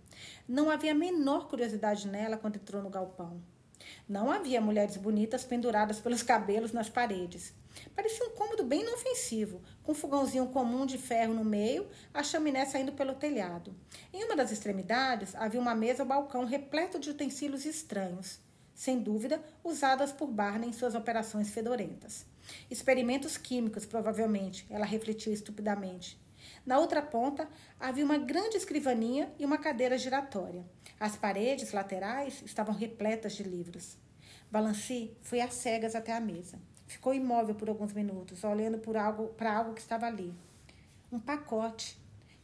Não 0.45 0.69
havia 0.69 0.91
a 0.91 0.95
menor 0.95 1.47
curiosidade 1.47 2.05
nela 2.05 2.35
quando 2.35 2.57
entrou 2.57 2.83
no 2.83 2.89
galpão. 2.89 3.41
Não 4.07 4.29
havia 4.29 4.59
mulheres 4.59 4.97
bonitas 4.97 5.45
penduradas 5.45 5.99
pelos 5.99 6.21
cabelos 6.21 6.73
nas 6.73 6.89
paredes. 6.89 7.53
Parecia 7.95 8.25
um 8.25 8.31
cômodo 8.31 8.63
bem 8.63 8.81
inofensivo, 8.81 9.61
com 9.81 9.93
um 9.93 9.95
fogãozinho 9.95 10.47
comum 10.47 10.85
de 10.85 10.97
ferro 10.97 11.33
no 11.33 11.45
meio, 11.45 11.87
a 12.13 12.21
chaminé 12.21 12.65
saindo 12.65 12.91
pelo 12.91 13.15
telhado. 13.15 13.73
Em 14.11 14.23
uma 14.25 14.35
das 14.35 14.51
extremidades 14.51 15.33
havia 15.35 15.59
uma 15.59 15.73
mesa 15.73 16.03
ou 16.03 16.09
balcão 16.09 16.45
repleto 16.45 16.99
de 16.99 17.09
utensílios 17.09 17.65
estranhos, 17.65 18.39
sem 18.75 18.99
dúvida 18.99 19.41
usadas 19.63 20.11
por 20.11 20.27
Barney 20.27 20.69
em 20.69 20.73
suas 20.73 20.95
operações 20.95 21.49
fedorentas. 21.49 22.25
Experimentos 22.69 23.37
químicos, 23.37 23.85
provavelmente, 23.85 24.65
ela 24.69 24.85
refletiu 24.85 25.31
estupidamente. 25.31 26.21
Na 26.65 26.79
outra 26.79 27.01
ponta 27.01 27.47
havia 27.79 28.05
uma 28.05 28.17
grande 28.17 28.55
escrivaninha 28.55 29.33
e 29.37 29.45
uma 29.45 29.57
cadeira 29.57 29.97
giratória. 29.97 30.65
As 30.99 31.15
paredes 31.15 31.73
laterais 31.73 32.41
estavam 32.45 32.73
repletas 32.73 33.33
de 33.33 33.43
livros. 33.43 33.97
Balanci 34.49 35.17
foi 35.21 35.41
às 35.41 35.53
cegas 35.55 35.95
até 35.95 36.13
a 36.13 36.21
mesa. 36.21 36.59
Ficou 36.87 37.13
imóvel 37.13 37.55
por 37.55 37.67
alguns 37.67 37.91
minutos, 37.91 38.43
olhando 38.43 38.77
para 38.77 39.03
algo, 39.03 39.35
algo 39.39 39.73
que 39.73 39.81
estava 39.81 40.05
ali. 40.05 40.33
Um 41.11 41.19
pacote 41.19 41.97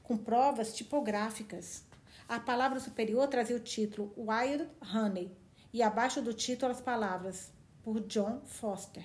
com 0.04 0.18
provas 0.18 0.74
tipográficas. 0.76 1.84
A 2.28 2.40
palavra 2.40 2.80
superior 2.80 3.28
trazia 3.28 3.56
o 3.56 3.60
título 3.60 4.14
Wild 4.18 4.68
Honey 4.94 5.32
e 5.72 5.82
abaixo 5.82 6.22
do 6.22 6.34
título 6.34 6.72
as 6.72 6.82
palavras 6.82 7.52
por 7.84 8.00
John 8.02 8.42
Foster. 8.46 9.04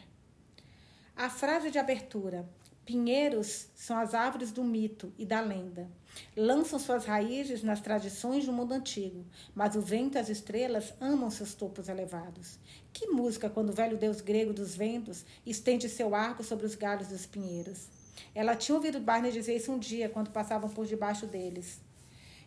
A 1.15 1.31
frase 1.31 1.71
de 1.71 1.79
abertura: 1.79 2.49
Pinheiros 2.85 3.69
são 3.75 3.97
as 3.99 4.13
árvores 4.13 4.53
do 4.53 4.63
mito 4.63 5.13
e 5.17 5.25
da 5.25 5.41
lenda. 5.41 5.89
Lançam 6.37 6.79
suas 6.79 7.07
raízes 7.07 7.63
nas 7.63 7.81
tradições 7.81 8.45
do 8.45 8.53
mundo 8.53 8.73
antigo, 8.73 9.25
mas 9.55 9.75
o 9.75 9.81
vento 9.81 10.17
e 10.17 10.19
as 10.19 10.29
estrelas 10.29 10.93
amam 11.01 11.31
seus 11.31 11.55
topos 11.55 11.89
elevados. 11.89 12.59
Que 12.93 13.07
música 13.09 13.49
quando 13.49 13.71
o 13.71 13.75
velho 13.75 13.97
deus 13.97 14.21
grego 14.21 14.53
dos 14.53 14.77
ventos 14.77 15.25
estende 15.47 15.89
seu 15.89 16.15
arco 16.15 16.45
sobre 16.45 16.67
os 16.67 16.75
galhos 16.75 17.09
dos 17.09 17.25
pinheiros. 17.25 17.89
Ela 18.35 18.55
tinha 18.55 18.77
ouvido 18.77 19.01
Barney 19.01 19.33
dizer 19.33 19.57
isso 19.57 19.73
um 19.73 19.79
dia, 19.79 20.09
quando 20.09 20.31
passavam 20.31 20.69
por 20.69 20.87
debaixo 20.87 21.27
deles. 21.27 21.81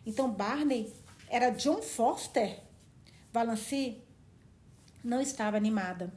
Então 0.06 0.32
Barney 0.32 0.93
era 1.30 1.50
John 1.50 1.82
Foster? 1.82 2.60
Valancy 3.34 4.02
não 5.04 5.19
estava 5.19 5.58
animada. 5.58 6.13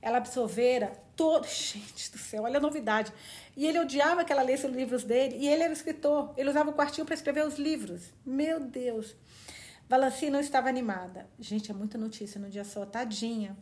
Ela 0.00 0.18
absorvera 0.18 0.92
todo. 1.16 1.44
Gente 1.48 2.12
do 2.12 2.18
céu, 2.18 2.44
olha 2.44 2.58
a 2.58 2.60
novidade. 2.60 3.12
E 3.58 3.66
ele 3.66 3.80
odiava 3.80 4.24
que 4.24 4.32
ela 4.32 4.42
lesse 4.42 4.68
os 4.68 4.72
livros 4.72 5.02
dele. 5.02 5.36
E 5.36 5.48
ele 5.48 5.64
era 5.64 5.72
escritor. 5.72 6.32
Ele 6.36 6.48
usava 6.48 6.70
o 6.70 6.72
quartinho 6.72 7.04
para 7.04 7.16
escrever 7.16 7.44
os 7.44 7.58
livros. 7.58 8.14
Meu 8.24 8.60
Deus. 8.60 9.16
Valanci 9.88 10.30
não 10.30 10.38
estava 10.38 10.68
animada. 10.68 11.28
Gente, 11.40 11.68
é 11.68 11.74
muita 11.74 11.98
notícia 11.98 12.40
no 12.40 12.48
dia 12.48 12.62
só. 12.62 12.86
Tadinha. 12.86 13.56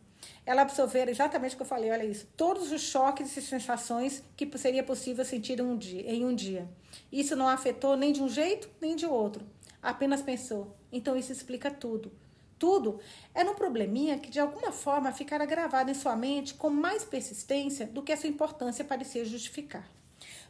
Ela 0.45 0.61
absorvera 0.61 1.09
exatamente 1.09 1.55
o 1.55 1.57
que 1.57 1.63
eu 1.63 1.67
falei. 1.67 1.89
Olha 1.89 2.05
isso. 2.05 2.27
Todos 2.37 2.71
os 2.71 2.81
choques 2.81 3.35
e 3.35 3.41
sensações 3.41 4.23
que 4.35 4.55
seria 4.55 4.83
possível 4.83 5.25
sentir 5.25 5.59
um 5.59 5.75
dia, 5.75 6.03
em 6.03 6.23
um 6.23 6.35
dia. 6.35 6.69
Isso 7.11 7.35
não 7.35 7.47
afetou 7.47 7.97
nem 7.97 8.13
de 8.13 8.21
um 8.21 8.29
jeito, 8.29 8.69
nem 8.79 8.95
de 8.95 9.07
outro. 9.07 9.43
Apenas 9.81 10.21
pensou. 10.21 10.77
Então 10.91 11.17
isso 11.17 11.31
explica 11.31 11.71
tudo 11.71 12.11
tudo, 12.57 12.99
era 13.33 13.49
um 13.49 13.55
probleminha 13.55 14.17
que 14.17 14.29
de 14.29 14.39
alguma 14.39 14.71
forma 14.71 15.11
ficara 15.11 15.45
gravado 15.45 15.91
em 15.91 15.93
sua 15.93 16.15
mente 16.15 16.53
com 16.53 16.69
mais 16.69 17.03
persistência 17.03 17.87
do 17.87 18.01
que 18.01 18.11
a 18.11 18.17
sua 18.17 18.29
importância 18.29 18.83
parecia 18.83 19.25
justificar. 19.25 19.89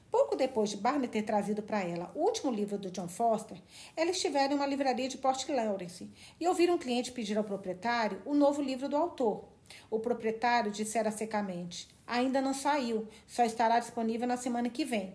Pouco 0.09 0.35
depois 0.35 0.69
de 0.69 0.77
Barney 0.77 1.09
ter 1.09 1.23
trazido 1.23 1.61
para 1.61 1.83
ela 1.83 2.11
o 2.15 2.21
último 2.21 2.51
livro 2.51 2.77
do 2.77 2.89
John 2.89 3.09
Foster, 3.09 3.61
ela 3.95 4.11
estivera 4.11 4.53
em 4.53 4.55
uma 4.55 4.65
livraria 4.65 5.09
de 5.09 5.17
Port 5.17 5.47
Lawrence 5.49 6.09
e 6.39 6.47
ouviram 6.47 6.75
um 6.75 6.79
cliente 6.79 7.11
pedir 7.11 7.37
ao 7.37 7.43
proprietário 7.43 8.21
o 8.25 8.33
novo 8.33 8.61
livro 8.61 8.87
do 8.87 8.95
autor. 8.95 9.43
O 9.91 9.99
proprietário 9.99 10.71
dissera 10.71 11.11
secamente: 11.11 11.89
Ainda 12.05 12.39
não 12.39 12.53
saiu, 12.53 13.07
só 13.27 13.43
estará 13.43 13.79
disponível 13.79 14.25
na 14.25 14.37
semana 14.37 14.69
que 14.69 14.85
vem. 14.85 15.13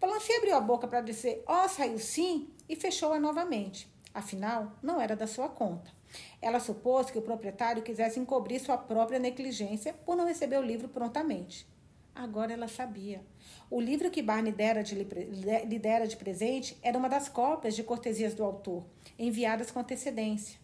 Balancei 0.00 0.36
abriu 0.36 0.56
a 0.56 0.60
boca 0.60 0.88
para 0.88 1.00
dizer: 1.00 1.44
Ó, 1.46 1.64
oh, 1.64 1.68
saiu 1.68 1.98
sim, 1.98 2.48
e 2.68 2.74
fechou-a 2.74 3.20
novamente. 3.20 3.88
Afinal, 4.12 4.72
não 4.82 5.00
era 5.00 5.14
da 5.14 5.26
sua 5.26 5.48
conta. 5.48 5.95
Ela 6.40 6.60
supôs 6.60 7.10
que 7.10 7.18
o 7.18 7.22
proprietário 7.22 7.82
quisesse 7.82 8.20
encobrir 8.20 8.60
sua 8.60 8.76
própria 8.76 9.18
negligência 9.18 9.92
por 9.92 10.16
não 10.16 10.26
receber 10.26 10.58
o 10.58 10.62
livro 10.62 10.88
prontamente. 10.88 11.66
Agora 12.14 12.52
ela 12.52 12.66
sabia. 12.66 13.22
O 13.70 13.80
livro 13.80 14.10
que 14.10 14.22
Barney 14.22 14.52
dera 14.52 14.82
de, 14.82 14.94
lhe 14.94 15.78
dera 15.78 16.06
de 16.06 16.16
presente 16.16 16.78
era 16.82 16.96
uma 16.96 17.08
das 17.08 17.28
cópias 17.28 17.76
de 17.76 17.82
cortesias 17.82 18.34
do 18.34 18.42
autor, 18.42 18.84
enviadas 19.18 19.70
com 19.70 19.80
antecedência. 19.80 20.58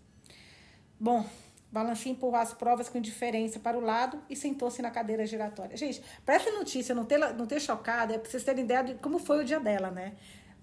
Bom, 0.99 1.27
Balanci 1.71 2.11
empurrou 2.11 2.37
as 2.37 2.55
provas 2.55 2.89
com 2.89 2.99
indiferença 2.99 3.59
para 3.59 3.79
o 3.79 3.81
lado 3.81 4.23
e 4.31 4.37
sentou-se 4.37 4.81
na 4.81 4.91
cadeira 4.91 5.27
giratória. 5.27 5.77
Gente, 5.77 6.03
para 6.25 6.35
essa 6.35 6.51
notícia 6.53 6.95
não 6.95 7.05
ter, 7.05 7.19
não 7.35 7.47
ter 7.47 7.61
chocado, 7.61 8.13
é 8.13 8.19
para 8.19 8.31
vocês 8.31 8.45
terem 8.45 8.65
ideia 8.65 8.85
de 8.85 8.95
como 8.95 9.19
foi 9.19 9.41
o 9.41 9.45
dia 9.45 9.59
dela, 9.59 9.91
né? 9.91 10.15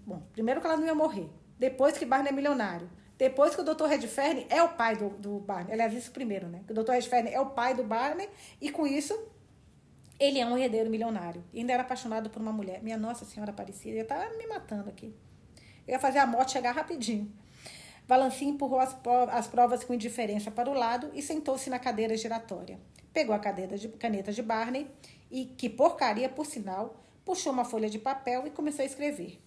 Bom, 0.05 0.21
primeiro 0.31 0.61
que 0.61 0.67
ela 0.67 0.77
não 0.77 0.85
ia 0.85 0.95
morrer. 0.95 1.29
Depois 1.57 1.97
que 1.97 2.05
Barney 2.05 2.29
é 2.29 2.31
milionário. 2.31 2.89
Depois 3.19 3.53
que 3.53 3.59
o 3.59 3.65
Dr. 3.65 3.83
Redfern 3.83 4.47
é 4.49 4.63
o 4.63 4.69
pai 4.69 4.95
do, 4.95 5.09
do 5.09 5.39
Barney. 5.39 5.73
Aliás, 5.73 5.93
isso 5.93 6.09
primeiro, 6.09 6.47
né? 6.47 6.61
Que 6.65 6.71
o 6.71 6.83
Dr. 6.83 6.93
Redfern 6.93 7.29
é 7.29 7.39
o 7.39 7.47
pai 7.47 7.73
do 7.73 7.83
Barney 7.83 8.29
e 8.61 8.71
com 8.71 8.87
isso 8.87 9.13
ele 10.17 10.39
é 10.39 10.45
um 10.45 10.57
herdeiro 10.57 10.89
milionário. 10.89 11.43
E 11.53 11.59
ainda 11.59 11.73
era 11.73 11.83
apaixonado 11.83 12.29
por 12.29 12.41
uma 12.41 12.53
mulher. 12.53 12.81
Minha 12.81 12.97
Nossa 12.97 13.25
Senhora 13.25 13.51
Aparecida, 13.51 13.97
eu 13.97 14.07
tava 14.07 14.25
me 14.37 14.47
matando 14.47 14.89
aqui. 14.89 15.13
Eu 15.85 15.93
ia 15.93 15.99
fazer 15.99 16.19
a 16.19 16.25
morte 16.25 16.53
chegar 16.53 16.71
rapidinho. 16.71 17.29
Valanci 18.07 18.45
empurrou 18.45 18.79
as, 18.79 18.97
as 19.31 19.47
provas 19.47 19.83
com 19.83 19.93
indiferença 19.93 20.49
para 20.49 20.69
o 20.69 20.73
lado 20.73 21.11
e 21.13 21.21
sentou-se 21.21 21.69
na 21.69 21.77
cadeira 21.77 22.15
giratória. 22.15 22.79
Pegou 23.11 23.35
a 23.35 23.39
cadeira 23.39 23.77
de, 23.77 23.89
caneta 23.89 24.31
de 24.31 24.41
Barney 24.41 24.89
e, 25.29 25.43
que 25.43 25.69
porcaria 25.69 26.29
por 26.29 26.45
sinal, 26.45 27.03
puxou 27.25 27.51
uma 27.51 27.65
folha 27.65 27.89
de 27.89 27.99
papel 27.99 28.47
e 28.47 28.49
começou 28.49 28.81
a 28.81 28.85
escrever. 28.85 29.41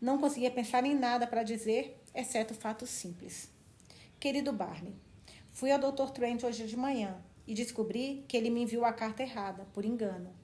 Não 0.00 0.18
conseguia 0.18 0.50
pensar 0.50 0.84
em 0.84 0.94
nada 0.94 1.26
para 1.26 1.42
dizer, 1.42 2.00
exceto 2.16 2.54
fatos 2.54 2.88
simples. 2.88 3.50
Querido 4.18 4.52
Barney, 4.52 4.94
fui 5.52 5.70
ao 5.70 5.78
Dr. 5.78 6.10
Trent 6.10 6.42
hoje 6.42 6.66
de 6.66 6.76
manhã 6.76 7.22
e 7.46 7.54
descobri 7.54 8.24
que 8.26 8.36
ele 8.36 8.50
me 8.50 8.62
enviou 8.62 8.84
a 8.84 8.92
carta 8.92 9.22
errada, 9.22 9.66
por 9.72 9.84
engano. 9.84 10.34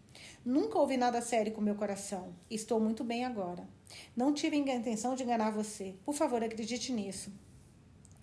Nunca 0.45 0.79
ouvi 0.79 0.97
nada 0.97 1.21
sério 1.23 1.53
com 1.53 1.61
meu 1.61 1.75
coração. 1.75 2.35
Estou 2.51 2.79
muito 2.79 3.03
bem 3.03 3.25
agora. 3.25 3.67
Não 4.15 4.33
tive 4.35 4.57
a 4.57 4.75
intenção 4.75 5.15
de 5.15 5.23
enganar 5.23 5.51
você. 5.51 5.95
Por 6.05 6.15
favor, 6.15 6.43
acredite 6.45 6.93
nisso. 6.93 7.33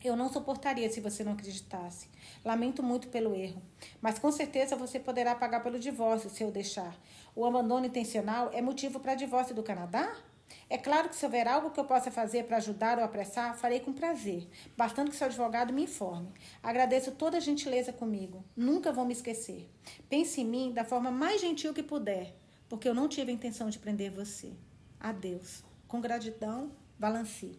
Eu 0.03 0.15
não 0.15 0.31
suportaria 0.31 0.89
se 0.89 1.01
você 1.01 1.25
não 1.25 1.33
acreditasse. 1.33 2.07
Lamento 2.45 2.81
muito 2.81 3.09
pelo 3.09 3.35
erro, 3.35 3.61
mas 4.01 4.17
com 4.17 4.31
certeza 4.31 4.75
você 4.77 4.97
poderá 4.97 5.35
pagar 5.35 5.61
pelo 5.61 5.77
divórcio 5.77 6.29
se 6.29 6.41
eu 6.41 6.51
deixar. 6.51 6.97
O 7.35 7.45
abandono 7.45 7.85
intencional 7.85 8.49
é 8.53 8.61
motivo 8.61 8.99
para 9.01 9.15
divórcio 9.15 9.53
do 9.53 9.61
Canadá? 9.61 10.15
É 10.69 10.77
claro 10.77 11.09
que 11.09 11.15
se 11.15 11.25
houver 11.25 11.47
algo 11.47 11.71
que 11.71 11.79
eu 11.79 11.85
possa 11.85 12.11
fazer 12.11 12.45
para 12.45 12.57
ajudar 12.57 12.97
ou 12.97 13.03
apressar, 13.03 13.57
farei 13.57 13.79
com 13.79 13.91
prazer, 13.93 14.47
bastando 14.77 15.09
que 15.09 15.17
seu 15.17 15.27
advogado 15.27 15.73
me 15.73 15.83
informe. 15.83 16.29
Agradeço 16.61 17.11
toda 17.11 17.37
a 17.37 17.41
gentileza 17.41 17.91
comigo. 17.91 18.43
Nunca 18.55 18.91
vou 18.91 19.05
me 19.05 19.13
esquecer. 19.13 19.69
Pense 20.09 20.41
em 20.41 20.45
mim 20.45 20.71
da 20.71 20.83
forma 20.83 21.11
mais 21.11 21.41
gentil 21.41 21.73
que 21.73 21.83
puder, 21.83 22.33
porque 22.67 22.87
eu 22.87 22.93
não 22.93 23.07
tive 23.07 23.31
a 23.31 23.35
intenção 23.35 23.69
de 23.69 23.79
prender 23.79 24.11
você. 24.11 24.51
Adeus. 24.99 25.63
Com 25.87 25.99
gratidão, 25.99 26.71
Balanci. 26.99 27.57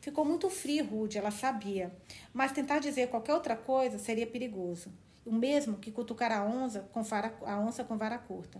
Ficou 0.00 0.24
muito 0.24 0.48
frio, 0.48 0.84
Rude, 0.84 1.18
ela 1.18 1.30
sabia, 1.30 1.94
mas 2.32 2.52
tentar 2.52 2.78
dizer 2.78 3.08
qualquer 3.08 3.34
outra 3.34 3.54
coisa 3.56 3.98
seria 3.98 4.26
perigoso. 4.26 4.90
O 5.28 5.32
mesmo 5.32 5.76
que 5.76 5.92
cutucar 5.92 6.32
a 6.32 6.42
onça 6.42 6.88
com 6.90 7.02
vara, 7.02 7.34
a 7.44 7.60
onça 7.60 7.84
com 7.84 7.98
vara 7.98 8.16
curta. 8.16 8.58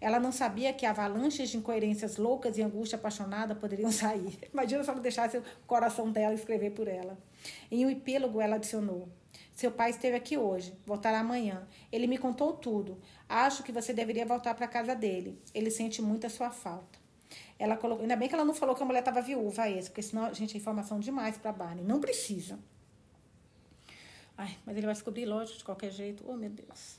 Ela 0.00 0.20
não 0.20 0.30
sabia 0.30 0.72
que 0.72 0.86
avalanches 0.86 1.50
de 1.50 1.56
incoerências 1.56 2.16
loucas 2.16 2.56
e 2.56 2.62
angústia 2.62 2.96
apaixonada 2.96 3.54
poderiam 3.54 3.90
sair. 3.92 4.38
Imagina 4.52 4.84
se 4.84 4.90
ela 4.90 5.00
deixasse 5.00 5.38
o 5.38 5.42
coração 5.66 6.10
dela 6.12 6.32
escrever 6.32 6.70
por 6.70 6.86
ela. 6.86 7.18
Em 7.68 7.84
um 7.84 7.90
epílogo, 7.90 8.40
ela 8.40 8.56
adicionou: 8.56 9.08
Seu 9.52 9.72
pai 9.72 9.90
esteve 9.90 10.16
aqui 10.16 10.38
hoje, 10.38 10.72
voltará 10.86 11.18
amanhã. 11.18 11.66
Ele 11.90 12.06
me 12.06 12.16
contou 12.16 12.52
tudo. 12.52 13.00
Acho 13.28 13.64
que 13.64 13.72
você 13.72 13.92
deveria 13.92 14.24
voltar 14.24 14.54
para 14.54 14.68
casa 14.68 14.94
dele. 14.94 15.36
Ele 15.52 15.70
sente 15.70 16.00
muito 16.00 16.26
a 16.28 16.30
sua 16.30 16.50
falta. 16.50 17.02
Ela 17.58 17.76
colocou, 17.76 18.02
ainda 18.02 18.14
bem 18.14 18.28
que 18.28 18.34
ela 18.34 18.44
não 18.44 18.54
falou 18.54 18.76
que 18.76 18.82
a 18.82 18.86
mulher 18.86 19.00
estava 19.00 19.20
viúva, 19.20 19.68
esse, 19.68 19.88
porque 19.88 20.02
senão, 20.02 20.32
gente, 20.32 20.54
é 20.54 20.58
informação 20.58 21.00
demais 21.00 21.36
para 21.36 21.52
Barney. 21.52 21.84
Não 21.84 22.00
precisa. 22.00 22.58
Ai, 24.36 24.56
mas 24.66 24.76
ele 24.76 24.86
vai 24.86 24.94
descobrir, 24.94 25.26
lógico, 25.26 25.58
de 25.58 25.64
qualquer 25.64 25.90
jeito. 25.90 26.24
Oh, 26.26 26.36
meu 26.36 26.50
Deus. 26.50 26.98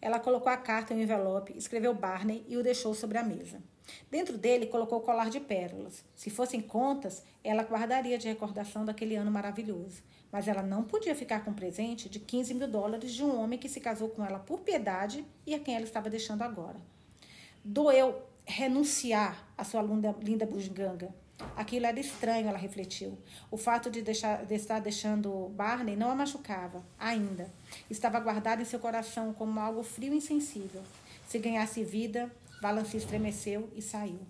Ela 0.00 0.18
colocou 0.18 0.50
a 0.50 0.56
carta 0.56 0.92
em 0.92 0.98
um 0.98 1.02
envelope, 1.02 1.56
escreveu 1.56 1.94
Barney 1.94 2.44
e 2.48 2.56
o 2.56 2.62
deixou 2.62 2.94
sobre 2.94 3.18
a 3.18 3.22
mesa. 3.22 3.62
Dentro 4.10 4.36
dele 4.38 4.66
colocou 4.66 4.98
o 4.98 5.02
colar 5.02 5.30
de 5.30 5.40
pérolas. 5.40 6.04
Se 6.14 6.30
fossem 6.30 6.60
contas, 6.60 7.22
ela 7.42 7.62
guardaria 7.62 8.18
de 8.18 8.28
recordação 8.28 8.84
daquele 8.84 9.16
ano 9.16 9.30
maravilhoso. 9.30 10.02
Mas 10.30 10.48
ela 10.48 10.62
não 10.62 10.82
podia 10.82 11.14
ficar 11.14 11.44
com 11.44 11.50
um 11.50 11.54
presente 11.54 12.08
de 12.08 12.18
15 12.18 12.54
mil 12.54 12.68
dólares 12.68 13.12
de 13.12 13.22
um 13.22 13.40
homem 13.40 13.58
que 13.58 13.68
se 13.68 13.80
casou 13.80 14.08
com 14.08 14.24
ela 14.24 14.38
por 14.38 14.60
piedade 14.60 15.24
e 15.46 15.54
a 15.54 15.58
quem 15.58 15.74
ela 15.74 15.84
estava 15.84 16.08
deixando 16.08 16.42
agora. 16.42 16.80
Doeu 17.64 18.22
renunciar 18.44 19.46
à 19.56 19.62
sua 19.62 19.82
linda, 19.82 20.14
linda 20.20 20.46
bugiganga. 20.46 21.14
Aquilo 21.56 21.86
era 21.86 21.98
estranho, 21.98 22.48
ela 22.48 22.58
refletiu. 22.58 23.18
O 23.50 23.56
fato 23.56 23.90
de, 23.90 24.02
deixar, 24.02 24.44
de 24.44 24.54
estar 24.54 24.80
deixando 24.80 25.48
Barney 25.50 25.96
não 25.96 26.10
a 26.10 26.14
machucava, 26.14 26.84
ainda. 26.98 27.50
Estava 27.90 28.20
guardado 28.20 28.62
em 28.62 28.64
seu 28.64 28.78
coração 28.78 29.32
como 29.32 29.60
algo 29.60 29.82
frio 29.82 30.14
e 30.14 30.16
insensível. 30.16 30.82
Se 31.26 31.38
ganhasse 31.38 31.82
vida, 31.84 32.30
Valanci 32.60 32.96
estremeceu 32.96 33.68
e 33.74 33.82
saiu. 33.82 34.20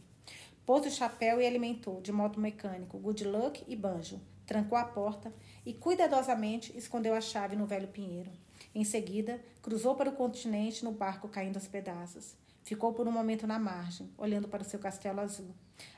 Pôs 0.65 0.87
o 0.87 0.91
chapéu 0.91 1.41
e 1.41 1.47
alimentou, 1.47 2.01
de 2.01 2.13
modo 2.13 2.41
mecânico, 2.41 2.99
Good 2.99 3.25
Luck 3.25 3.65
e 3.67 3.77
Banjo. 3.77 4.21
Trancou 4.47 4.79
a 4.79 4.85
porta 4.85 5.33
e 5.65 5.73
cuidadosamente 5.73 6.77
escondeu 6.77 7.15
a 7.15 7.21
chave 7.21 7.57
no 7.57 7.67
velho 7.67 7.89
pinheiro. 7.89 8.31
Em 8.75 8.85
seguida, 8.85 9.41
cruzou 9.61 9.95
para 9.95 10.11
o 10.11 10.15
continente 10.15 10.85
no 10.85 10.93
barco 10.93 11.29
caindo 11.29 11.57
aos 11.57 11.67
pedaços. 11.67 12.35
Ficou 12.63 12.93
por 12.93 13.07
um 13.07 13.13
momento 13.13 13.47
na 13.47 13.59
margem, 13.59 14.11
olhando 14.17 14.49
para 14.49 14.63
o 14.63 14.65
seu 14.65 14.79
castelo 14.79 15.21
azul. 15.21 15.53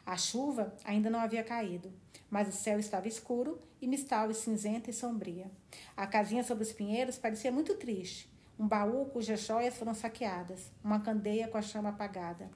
A 0.05 0.17
chuva 0.17 0.75
ainda 0.85 1.09
não 1.09 1.21
havia 1.21 1.43
caído, 1.43 1.93
mas 2.31 2.49
o 2.49 2.53
céu 2.53 2.79
estava 2.79 3.09
escuro 3.09 3.61
e 3.81 3.87
mistal 3.87 4.31
e 4.31 4.35
cinzenta 4.35 4.91
e 4.91 4.93
sombria. 4.93 5.51
A 5.97 6.07
casinha 6.07 6.45
sobre 6.45 6.65
os 6.65 6.73
pinheiros 6.73 7.19
parecia 7.19 7.51
muito 7.53 7.75
triste. 7.75 8.29
Um 8.59 8.69
baú 8.69 9.07
cujas 9.07 9.41
joias 9.41 9.77
foram 9.77 9.95
saqueadas, 9.95 10.71
uma 10.83 11.01
candeia 11.01 11.49
com 11.49 11.59
a 11.59 11.63
chama 11.63 11.89
apagada. 11.89 12.51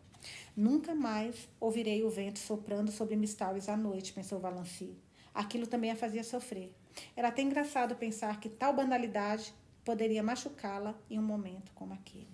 Nunca 0.56 0.94
mais 0.94 1.48
ouvirei 1.60 2.02
o 2.02 2.10
vento 2.10 2.38
soprando 2.38 2.90
sobre 2.90 3.16
Mistalves 3.16 3.68
à 3.68 3.76
noite, 3.76 4.12
pensou 4.12 4.40
Valanci. 4.40 4.96
Aquilo 5.34 5.66
também 5.66 5.90
a 5.90 5.96
fazia 5.96 6.24
sofrer. 6.24 6.74
Era 7.14 7.28
até 7.28 7.42
engraçado 7.42 7.94
pensar 7.94 8.40
que 8.40 8.48
tal 8.48 8.72
banalidade 8.72 9.54
poderia 9.84 10.22
machucá-la 10.22 10.94
em 11.08 11.18
um 11.18 11.22
momento 11.22 11.72
como 11.74 11.94
aquele. 11.94 12.28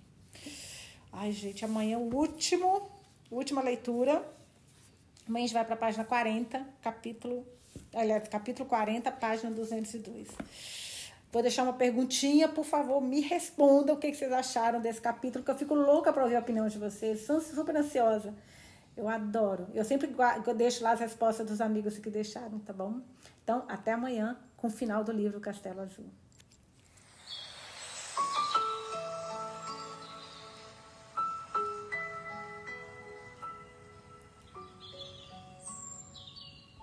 Ai, 1.12 1.30
gente, 1.32 1.64
amanhã 1.64 1.98
o 1.98 2.14
último, 2.14 2.90
última 3.30 3.62
leitura. 3.62 4.26
Amanhã 5.26 5.44
a 5.44 5.46
gente 5.46 5.54
vai 5.54 5.64
para 5.64 5.74
a 5.74 5.78
página 5.78 6.04
40, 6.04 6.66
capítulo, 6.82 7.46
aliás, 7.94 8.28
capítulo 8.28 8.68
40, 8.68 9.10
página 9.12 9.50
202. 9.50 10.28
Vou 11.32 11.42
deixar 11.42 11.62
uma 11.64 11.72
perguntinha, 11.72 12.46
por 12.46 12.64
favor, 12.64 13.00
me 13.00 13.20
responda 13.20 13.92
o 13.92 13.96
que 13.96 14.14
vocês 14.14 14.30
acharam 14.30 14.80
desse 14.80 15.00
capítulo, 15.00 15.44
que 15.44 15.50
eu 15.50 15.56
fico 15.56 15.74
louca 15.74 16.12
para 16.12 16.22
ouvir 16.22 16.36
a 16.36 16.40
opinião 16.40 16.68
de 16.68 16.78
vocês. 16.78 17.26
Sou 17.26 17.40
super 17.40 17.74
ansiosa. 17.76 18.34
Eu 18.96 19.08
adoro. 19.08 19.66
Eu 19.74 19.84
sempre 19.84 20.14
eu 20.46 20.54
deixo 20.54 20.84
lá 20.84 20.92
as 20.92 21.00
respostas 21.00 21.46
dos 21.46 21.60
amigos 21.60 21.98
que 21.98 22.08
deixaram, 22.08 22.60
tá 22.60 22.72
bom? 22.72 23.00
Então, 23.42 23.64
até 23.68 23.92
amanhã 23.92 24.38
com 24.56 24.68
o 24.68 24.70
final 24.70 25.02
do 25.02 25.10
livro 25.10 25.40
Castelo 25.40 25.80
Azul. 25.80 26.06